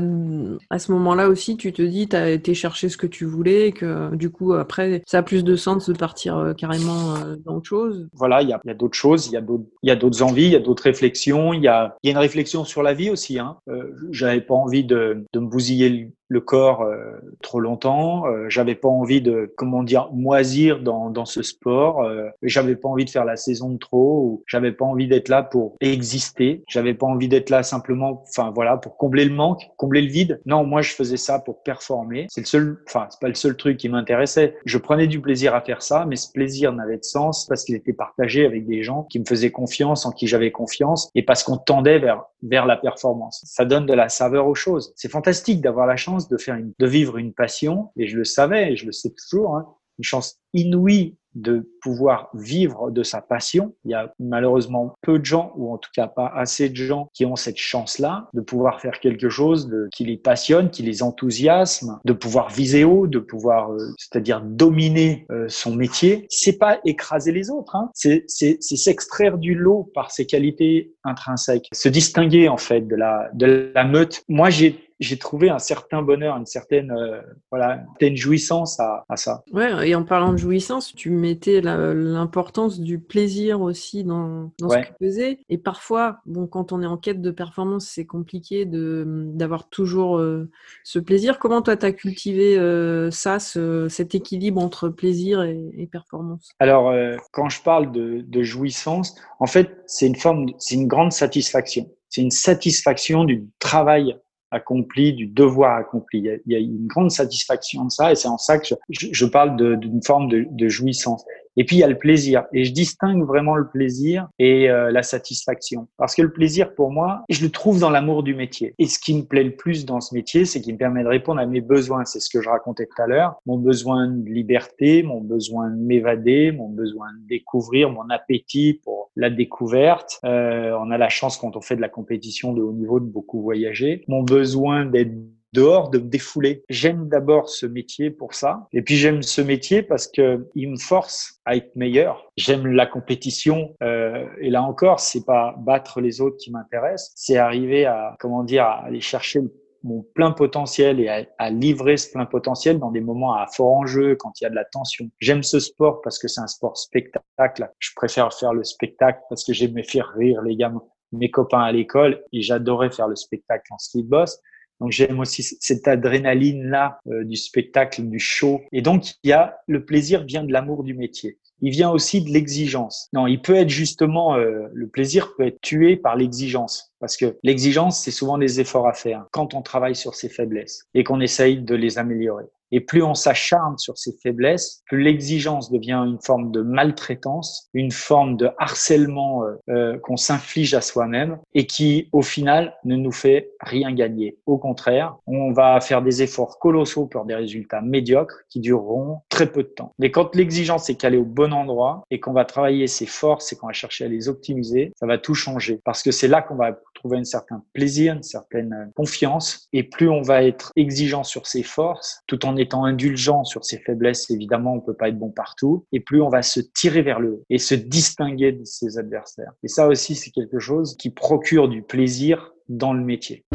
à 0.69 0.79
ce 0.79 0.91
moment-là 0.91 1.29
aussi, 1.29 1.57
tu 1.57 1.73
te 1.73 1.81
dis, 1.81 2.07
tu 2.07 2.15
as 2.15 2.29
été 2.29 2.53
chercher 2.53 2.89
ce 2.89 2.97
que 2.97 3.07
tu 3.07 3.25
voulais 3.25 3.67
et 3.67 3.71
que 3.71 4.15
du 4.15 4.29
coup, 4.29 4.53
après, 4.53 5.01
ça 5.05 5.19
a 5.19 5.23
plus 5.23 5.43
de 5.43 5.55
sens 5.55 5.89
de 5.89 5.95
partir 5.95 6.37
euh, 6.37 6.53
carrément 6.53 7.15
euh, 7.15 7.35
dans 7.45 7.55
autre 7.57 7.67
chose? 7.67 8.07
Voilà, 8.13 8.41
il 8.41 8.49
y 8.49 8.53
a, 8.53 8.59
y 8.65 8.71
a 8.71 8.73
d'autres 8.73 8.97
choses, 8.97 9.27
il 9.27 9.33
y 9.33 9.37
a 9.37 9.95
d'autres, 9.95 10.23
envies, 10.23 10.45
il 10.45 10.51
y 10.51 10.55
a 10.55 10.59
d'autres 10.59 10.83
réflexions, 10.83 11.53
il 11.53 11.63
y 11.63 11.67
a, 11.67 11.95
y 12.03 12.09
a 12.09 12.11
une 12.11 12.17
réflexion 12.17 12.65
sur 12.65 12.83
la 12.83 12.93
vie 12.93 13.09
aussi. 13.09 13.39
Hein. 13.39 13.57
Euh, 13.69 13.93
J'avais 14.11 14.41
pas 14.41 14.55
envie 14.55 14.83
de, 14.83 15.25
de 15.33 15.39
me 15.39 15.47
bousiller 15.47 16.11
le 16.27 16.41
corps 16.41 16.81
euh, 16.81 16.97
trop 17.41 17.59
longtemps. 17.59 18.27
Euh, 18.27 18.45
j'avais 18.49 18.75
pas 18.75 18.87
envie 18.87 19.21
de, 19.21 19.53
comment 19.57 19.83
dire, 19.83 20.09
moisir 20.11 20.81
dans, 20.81 21.09
dans 21.09 21.25
ce 21.25 21.41
sport. 21.41 22.03
Euh, 22.03 22.29
j'avais 22.41 22.75
pas 22.75 22.89
envie 22.89 23.05
de 23.05 23.09
faire 23.09 23.25
la 23.25 23.37
saison 23.37 23.69
de 23.69 23.77
trop. 23.77 24.21
Ou 24.21 24.43
j'avais 24.47 24.71
pas 24.71 24.85
envie 24.85 25.07
d'être 25.07 25.29
là 25.29 25.43
pour 25.43 25.75
exister. 25.79 26.63
J'avais 26.67 26.93
pas 26.93 27.07
envie 27.07 27.27
d'être 27.27 27.49
là 27.49 27.63
simplement, 27.63 28.23
enfin 28.27 28.51
voilà, 28.53 28.77
pour 28.77 28.97
combler 28.97 29.25
le 29.25 29.33
manque, 29.33 29.69
combler 29.77 30.01
le 30.01 30.09
vide. 30.09 30.41
Non, 30.45 30.65
moi 30.65 30.81
je 30.81 30.93
faisais 30.93 31.17
ça 31.17 31.39
pour 31.39 31.63
performer. 31.63 32.27
C'est 32.29 32.41
le 32.41 32.45
seul, 32.45 32.77
enfin 32.87 33.07
c'est 33.09 33.19
pas 33.19 33.27
le 33.27 33.35
seul 33.35 33.55
truc 33.55 33.77
qui 33.77 33.89
m'intéressait. 33.89 34.55
Je 34.65 34.77
prenais 34.77 35.07
du 35.07 35.21
plaisir 35.21 35.55
à 35.55 35.61
faire 35.61 35.81
ça, 35.81 36.05
mais 36.07 36.15
ce 36.15 36.31
plaisir 36.31 36.73
n'avait 36.73 36.97
de 36.97 37.03
sens 37.03 37.45
parce 37.47 37.63
qu'il 37.63 37.75
était 37.75 37.93
partagé 37.93 38.45
avec 38.45 38.65
des 38.65 38.83
gens 38.83 39.03
qui 39.03 39.19
me 39.19 39.25
faisaient 39.25 39.51
confiance, 39.51 40.05
en 40.05 40.11
qui 40.11 40.27
j'avais 40.27 40.51
confiance, 40.51 41.09
et 41.15 41.23
parce 41.23 41.43
qu'on 41.43 41.57
tendait 41.57 41.99
vers 41.99 42.25
vers 42.43 42.65
la 42.65 42.77
performance. 42.77 43.41
Ça 43.45 43.65
donne 43.65 43.85
de 43.85 43.93
la 43.93 44.09
saveur 44.09 44.47
aux 44.47 44.55
choses. 44.55 44.93
C'est 44.95 45.11
fantastique 45.11 45.61
d'avoir 45.61 45.87
la 45.87 45.95
chance 45.95 46.16
de 46.17 46.37
faire 46.37 46.55
une, 46.55 46.73
de 46.79 46.87
vivre 46.87 47.17
une 47.17 47.33
passion, 47.33 47.91
et 47.95 48.07
je 48.07 48.17
le 48.17 48.23
savais, 48.23 48.73
et 48.73 48.75
je 48.75 48.85
le 48.85 48.91
sais 48.91 49.13
toujours, 49.13 49.55
hein, 49.55 49.67
une 49.99 50.03
chance 50.03 50.39
inouïe 50.57 51.15
de 51.37 51.69
pouvoir 51.81 52.29
vivre 52.33 52.89
de 52.91 53.03
sa 53.03 53.21
passion. 53.21 53.75
Il 53.85 53.91
y 53.91 53.93
a 53.93 54.13
malheureusement 54.19 54.93
peu 55.01 55.19
de 55.19 55.25
gens, 55.25 55.53
ou 55.55 55.71
en 55.71 55.77
tout 55.77 55.91
cas 55.95 56.07
pas 56.07 56.31
assez 56.35 56.69
de 56.69 56.75
gens, 56.75 57.09
qui 57.13 57.25
ont 57.25 57.35
cette 57.35 57.57
chance-là 57.57 58.27
de 58.33 58.41
pouvoir 58.41 58.81
faire 58.81 58.99
quelque 58.99 59.29
chose 59.29 59.71
qui 59.93 60.05
les 60.05 60.17
passionne, 60.17 60.69
qui 60.69 60.83
les 60.83 61.03
enthousiasme, 61.03 61.99
de 62.03 62.13
pouvoir 62.13 62.49
viser 62.49 62.83
haut, 62.83 63.07
de 63.07 63.19
pouvoir, 63.19 63.71
euh, 63.71 63.77
c'est-à-dire 63.97 64.41
dominer 64.41 65.25
euh, 65.31 65.45
son 65.47 65.75
métier. 65.75 66.25
C'est 66.29 66.57
pas 66.57 66.79
écraser 66.85 67.31
les 67.31 67.49
autres, 67.49 67.75
hein. 67.75 67.89
c'est 67.93 68.25
s'extraire 68.27 69.37
du 69.37 69.53
lot 69.53 69.91
par 69.93 70.11
ses 70.11 70.25
qualités 70.25 70.93
intrinsèques, 71.03 71.67
se 71.71 71.89
distinguer 71.89 72.49
en 72.49 72.57
fait 72.57 72.81
de 72.81 72.95
la 72.95 73.29
de 73.33 73.71
la 73.75 73.83
meute. 73.83 74.23
Moi, 74.27 74.49
j'ai 74.49 74.87
j'ai 74.99 75.17
trouvé 75.17 75.49
un 75.49 75.59
certain 75.59 76.01
bonheur, 76.01 76.35
une 76.37 76.45
certaine, 76.45 76.91
euh, 76.91 77.21
voilà, 77.51 77.83
une 78.01 78.15
jouissance 78.15 78.79
à, 78.79 79.05
à, 79.09 79.15
ça. 79.15 79.43
Ouais, 79.51 79.89
et 79.89 79.95
en 79.95 80.03
parlant 80.03 80.33
de 80.33 80.37
jouissance, 80.47 80.95
tu 80.95 81.09
mettais 81.09 81.61
l'importance 81.61 82.79
du 82.79 82.99
plaisir 82.99 83.61
aussi 83.61 84.03
dans, 84.03 84.51
dans 84.59 84.69
ce 84.69 84.77
que 84.77 84.87
tu 84.87 85.05
faisais. 85.05 85.39
Et 85.49 85.57
parfois, 85.57 86.19
bon, 86.25 86.47
quand 86.47 86.71
on 86.71 86.81
est 86.81 86.87
en 86.87 86.97
quête 86.97 87.21
de 87.21 87.31
performance, 87.31 87.85
c'est 87.85 88.05
compliqué 88.05 88.65
d'avoir 88.65 89.69
toujours 89.69 90.17
euh, 90.17 90.49
ce 90.83 90.99
plaisir. 90.99 91.37
Comment 91.39 91.61
toi, 91.61 91.75
tu 91.75 91.85
as 91.85 91.91
cultivé 91.91 92.57
euh, 92.57 93.11
ça, 93.11 93.39
ce, 93.39 93.87
cet 93.89 94.15
équilibre 94.15 94.61
entre 94.61 94.89
plaisir 94.89 95.43
et, 95.43 95.69
et 95.77 95.87
performance? 95.87 96.49
Alors, 96.59 96.93
quand 97.31 97.49
je 97.49 97.61
parle 97.61 97.91
de, 97.91 98.23
de 98.25 98.43
jouissance, 98.43 99.15
en 99.39 99.47
fait, 99.47 99.83
c'est 99.85 100.07
une 100.07 100.15
forme, 100.15 100.47
c'est 100.57 100.75
une 100.75 100.87
grande 100.87 101.11
satisfaction. 101.11 101.89
C'est 102.09 102.21
une 102.21 102.31
satisfaction 102.31 103.25
du 103.25 103.45
travail 103.59 104.17
accompli, 104.51 105.13
du 105.13 105.27
devoir 105.27 105.77
accompli. 105.77 106.19
Il 106.45 106.51
y 106.51 106.55
a, 106.55 106.59
une 106.59 106.87
grande 106.87 107.11
satisfaction 107.11 107.85
de 107.85 107.91
ça 107.91 108.11
et 108.11 108.15
c'est 108.15 108.27
en 108.27 108.37
ça 108.37 108.57
que 108.57 108.67
je, 108.89 109.07
je 109.11 109.25
parle 109.25 109.55
d'une 109.79 110.03
forme 110.03 110.29
de, 110.29 110.45
de, 110.49 110.67
jouissance. 110.67 111.23
Et 111.57 111.63
puis 111.63 111.77
il 111.77 111.79
y 111.79 111.83
a 111.83 111.87
le 111.87 111.97
plaisir. 111.97 112.45
Et 112.53 112.63
je 112.63 112.71
distingue 112.71 113.23
vraiment 113.23 113.55
le 113.55 113.67
plaisir 113.67 114.27
et 114.37 114.69
euh, 114.69 114.91
la 114.91 115.01
satisfaction. 115.01 115.87
Parce 115.97 116.13
que 116.13 116.21
le 116.21 116.31
plaisir, 116.31 116.75
pour 116.75 116.91
moi, 116.91 117.23
je 117.29 117.43
le 117.43 117.49
trouve 117.49 117.79
dans 117.79 117.89
l'amour 117.89 118.21
du 118.21 118.35
métier. 118.35 118.75
Et 118.77 118.85
ce 118.85 118.99
qui 118.99 119.15
me 119.15 119.23
plaît 119.23 119.43
le 119.43 119.55
plus 119.55 119.85
dans 119.85 119.99
ce 119.99 120.13
métier, 120.13 120.45
c'est 120.45 120.61
qu'il 120.61 120.73
me 120.73 120.77
permet 120.77 121.03
de 121.03 121.07
répondre 121.07 121.41
à 121.41 121.45
mes 121.47 121.61
besoins. 121.61 122.05
C'est 122.05 122.19
ce 122.19 122.29
que 122.29 122.41
je 122.41 122.49
racontais 122.49 122.85
tout 122.85 123.01
à 123.01 123.07
l'heure. 123.07 123.41
Mon 123.47 123.57
besoin 123.57 124.07
de 124.07 124.29
liberté, 124.29 125.01
mon 125.01 125.21
besoin 125.21 125.69
de 125.71 125.77
m'évader, 125.77 126.51
mon 126.51 126.69
besoin 126.69 127.07
de 127.13 127.27
découvrir, 127.27 127.89
mon 127.89 128.07
appétit 128.09 128.79
pour 128.83 128.96
la 129.17 129.29
découverte. 129.29 130.19
Euh, 130.23 130.77
on 130.79 130.91
a 130.91 130.97
la 130.97 131.09
chance 131.09 131.37
quand 131.37 131.57
on 131.57 131.61
fait 131.61 131.75
de 131.75 131.81
la 131.81 131.89
compétition 131.89 132.53
de 132.53 132.61
haut 132.61 132.71
niveau 132.71 132.99
de 132.99 133.05
beaucoup 133.05 133.41
voyager. 133.41 134.03
Mon 134.07 134.23
besoin 134.23 134.85
d'être 134.85 135.11
dehors, 135.53 135.89
de 135.89 135.97
me 135.97 136.07
défouler. 136.07 136.63
J'aime 136.69 137.07
d'abord 137.09 137.49
ce 137.49 137.65
métier 137.65 138.11
pour 138.11 138.33
ça. 138.33 138.67
Et 138.73 138.81
puis 138.81 138.95
j'aime 138.95 139.23
ce 139.23 139.41
métier 139.41 139.81
parce 139.81 140.07
que 140.07 140.47
il 140.55 140.69
me 140.69 140.77
force 140.77 141.39
à 141.45 141.55
être 141.55 141.75
meilleur. 141.75 142.31
J'aime 142.37 142.67
la 142.67 142.85
compétition. 142.85 143.75
Euh, 143.81 144.25
et 144.39 144.49
là 144.49 144.61
encore, 144.61 144.99
c'est 144.99 145.25
pas 145.25 145.55
battre 145.57 145.99
les 145.99 146.21
autres 146.21 146.37
qui 146.37 146.51
m'intéresse, 146.51 147.11
c'est 147.15 147.37
arriver 147.37 147.85
à, 147.85 148.15
comment 148.19 148.43
dire, 148.43 148.63
à 148.63 148.85
aller 148.85 149.01
chercher 149.01 149.39
mon 149.83 150.03
plein 150.15 150.31
potentiel 150.31 150.99
et 150.99 151.27
à, 151.37 151.49
livrer 151.49 151.97
ce 151.97 152.11
plein 152.11 152.25
potentiel 152.25 152.79
dans 152.79 152.91
des 152.91 153.01
moments 153.01 153.33
à 153.33 153.47
fort 153.47 153.73
enjeu, 153.73 154.15
quand 154.15 154.39
il 154.39 154.43
y 154.43 154.47
a 154.47 154.49
de 154.49 154.55
la 154.55 154.65
tension. 154.65 155.09
J'aime 155.19 155.43
ce 155.43 155.59
sport 155.59 156.01
parce 156.01 156.19
que 156.19 156.27
c'est 156.27 156.41
un 156.41 156.47
sport 156.47 156.77
spectacle. 156.77 157.69
Je 157.79 157.91
préfère 157.95 158.33
faire 158.33 158.53
le 158.53 158.63
spectacle 158.63 159.19
parce 159.29 159.43
que 159.43 159.53
j'aime 159.53 159.81
faire 159.83 160.13
rire 160.15 160.41
les 160.41 160.55
gamins, 160.55 160.83
mes 161.11 161.29
copains 161.29 161.61
à 161.61 161.71
l'école 161.71 162.23
et 162.33 162.41
j'adorais 162.41 162.91
faire 162.91 163.07
le 163.07 163.15
spectacle 163.15 163.71
en 163.71 163.77
ski 163.77 164.03
boss. 164.03 164.39
Donc 164.79 164.91
j'aime 164.91 165.19
aussi 165.19 165.43
cette 165.43 165.87
adrénaline 165.87 166.69
là 166.69 166.99
euh, 167.07 167.23
du 167.23 167.35
spectacle, 167.35 168.03
du 168.03 168.19
show. 168.19 168.61
Et 168.71 168.81
donc 168.81 169.05
il 169.23 169.29
y 169.29 169.33
a 169.33 169.57
le 169.67 169.85
plaisir 169.85 170.23
vient 170.23 170.43
de 170.43 170.51
l'amour 170.51 170.83
du 170.83 170.93
métier. 170.93 171.39
Il 171.61 171.71
vient 171.71 171.89
aussi 171.89 172.21
de 172.21 172.29
l'exigence. 172.29 173.09
Non, 173.13 173.27
il 173.27 173.41
peut 173.41 173.55
être 173.55 173.69
justement 173.69 174.35
euh, 174.35 174.67
le 174.73 174.87
plaisir 174.87 175.33
peut 175.35 175.47
être 175.47 175.59
tué 175.61 175.95
par 175.95 176.15
l'exigence 176.15 176.91
parce 176.99 177.17
que 177.17 177.37
l'exigence 177.43 177.99
c'est 177.99 178.11
souvent 178.11 178.37
des 178.37 178.59
efforts 178.59 178.87
à 178.87 178.93
faire 178.93 179.25
quand 179.31 179.53
on 179.53 179.61
travaille 179.61 179.95
sur 179.95 180.15
ses 180.15 180.29
faiblesses 180.29 180.85
et 180.93 181.03
qu'on 181.03 181.19
essaye 181.19 181.61
de 181.61 181.75
les 181.75 181.97
améliorer. 181.97 182.45
Et 182.71 182.81
plus 182.81 183.03
on 183.03 183.13
s'acharne 183.13 183.77
sur 183.77 183.97
ses 183.97 184.13
faiblesses, 184.21 184.81
plus 184.85 185.01
l'exigence 185.01 185.71
devient 185.71 185.93
une 185.93 186.19
forme 186.21 186.51
de 186.51 186.61
maltraitance, 186.61 187.69
une 187.73 187.91
forme 187.91 188.37
de 188.37 188.49
harcèlement 188.57 189.43
euh, 189.43 189.55
euh, 189.69 189.97
qu'on 189.99 190.17
s'inflige 190.17 190.73
à 190.73 190.81
soi-même 190.81 191.37
et 191.53 191.65
qui, 191.65 192.09
au 192.11 192.21
final, 192.21 192.75
ne 192.85 192.95
nous 192.95 193.11
fait 193.11 193.51
rien 193.61 193.93
gagner. 193.93 194.37
Au 194.45 194.57
contraire, 194.57 195.15
on 195.27 195.51
va 195.51 195.79
faire 195.81 196.01
des 196.01 196.23
efforts 196.23 196.59
colossaux 196.59 197.05
pour 197.05 197.25
des 197.25 197.35
résultats 197.35 197.81
médiocres 197.81 198.41
qui 198.49 198.59
dureront 198.59 199.19
très 199.29 199.51
peu 199.51 199.63
de 199.63 199.69
temps. 199.69 199.93
Mais 199.99 200.11
quand 200.11 200.35
l'exigence 200.35 200.89
est 200.89 200.95
calée 200.95 201.17
au 201.17 201.25
bon 201.25 201.53
endroit 201.53 202.03
et 202.11 202.19
qu'on 202.19 202.33
va 202.33 202.45
travailler 202.45 202.87
ses 202.87 203.05
forces 203.05 203.53
et 203.53 203.55
qu'on 203.55 203.67
va 203.67 203.73
chercher 203.73 204.05
à 204.05 204.07
les 204.07 204.29
optimiser, 204.29 204.91
ça 204.95 205.05
va 205.05 205.17
tout 205.17 205.33
changer 205.33 205.79
parce 205.83 206.03
que 206.03 206.11
c'est 206.11 206.27
là 206.27 206.41
qu'on 206.41 206.55
va 206.55 206.79
trouver 206.97 207.17
un 207.17 207.23
certain 207.23 207.63
plaisir, 207.73 208.13
une 208.13 208.23
certaine 208.23 208.73
euh, 208.73 208.91
confiance 208.95 209.67
et 209.71 209.83
plus 209.83 210.09
on 210.09 210.21
va 210.21 210.43
être 210.43 210.71
exigeant 210.75 211.23
sur 211.23 211.47
ses 211.47 211.63
forces 211.63 212.21
tout 212.27 212.45
en 212.45 212.55
étant 212.57 212.85
indulgent 212.85 213.43
sur 213.43 213.63
ses 213.63 213.77
faiblesses, 213.77 214.29
évidemment, 214.29 214.73
on 214.73 214.81
peut 214.81 214.93
pas 214.93 215.09
être 215.09 215.19
bon 215.19 215.31
partout, 215.31 215.85
et 215.91 215.99
plus 215.99 216.21
on 216.21 216.29
va 216.29 216.41
se 216.41 216.59
tirer 216.59 217.01
vers 217.01 217.19
le 217.19 217.33
haut 217.33 217.43
et 217.49 217.57
se 217.57 217.75
distinguer 217.75 218.51
de 218.51 218.65
ses 218.65 218.97
adversaires. 218.97 219.53
Et 219.63 219.67
ça 219.67 219.87
aussi, 219.87 220.15
c'est 220.15 220.31
quelque 220.31 220.59
chose 220.59 220.97
qui 220.97 221.09
procure 221.09 221.69
du 221.69 221.81
plaisir 221.81 222.53
dans 222.69 222.93
le 222.93 223.03
métier. 223.03 223.45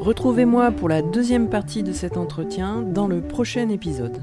Retrouvez-moi 0.00 0.72
pour 0.72 0.88
la 0.88 1.00
deuxième 1.00 1.48
partie 1.48 1.82
de 1.82 1.92
cet 1.92 2.16
entretien 2.16 2.82
dans 2.82 3.06
le 3.06 3.20
prochain 3.20 3.68
épisode. 3.68 4.20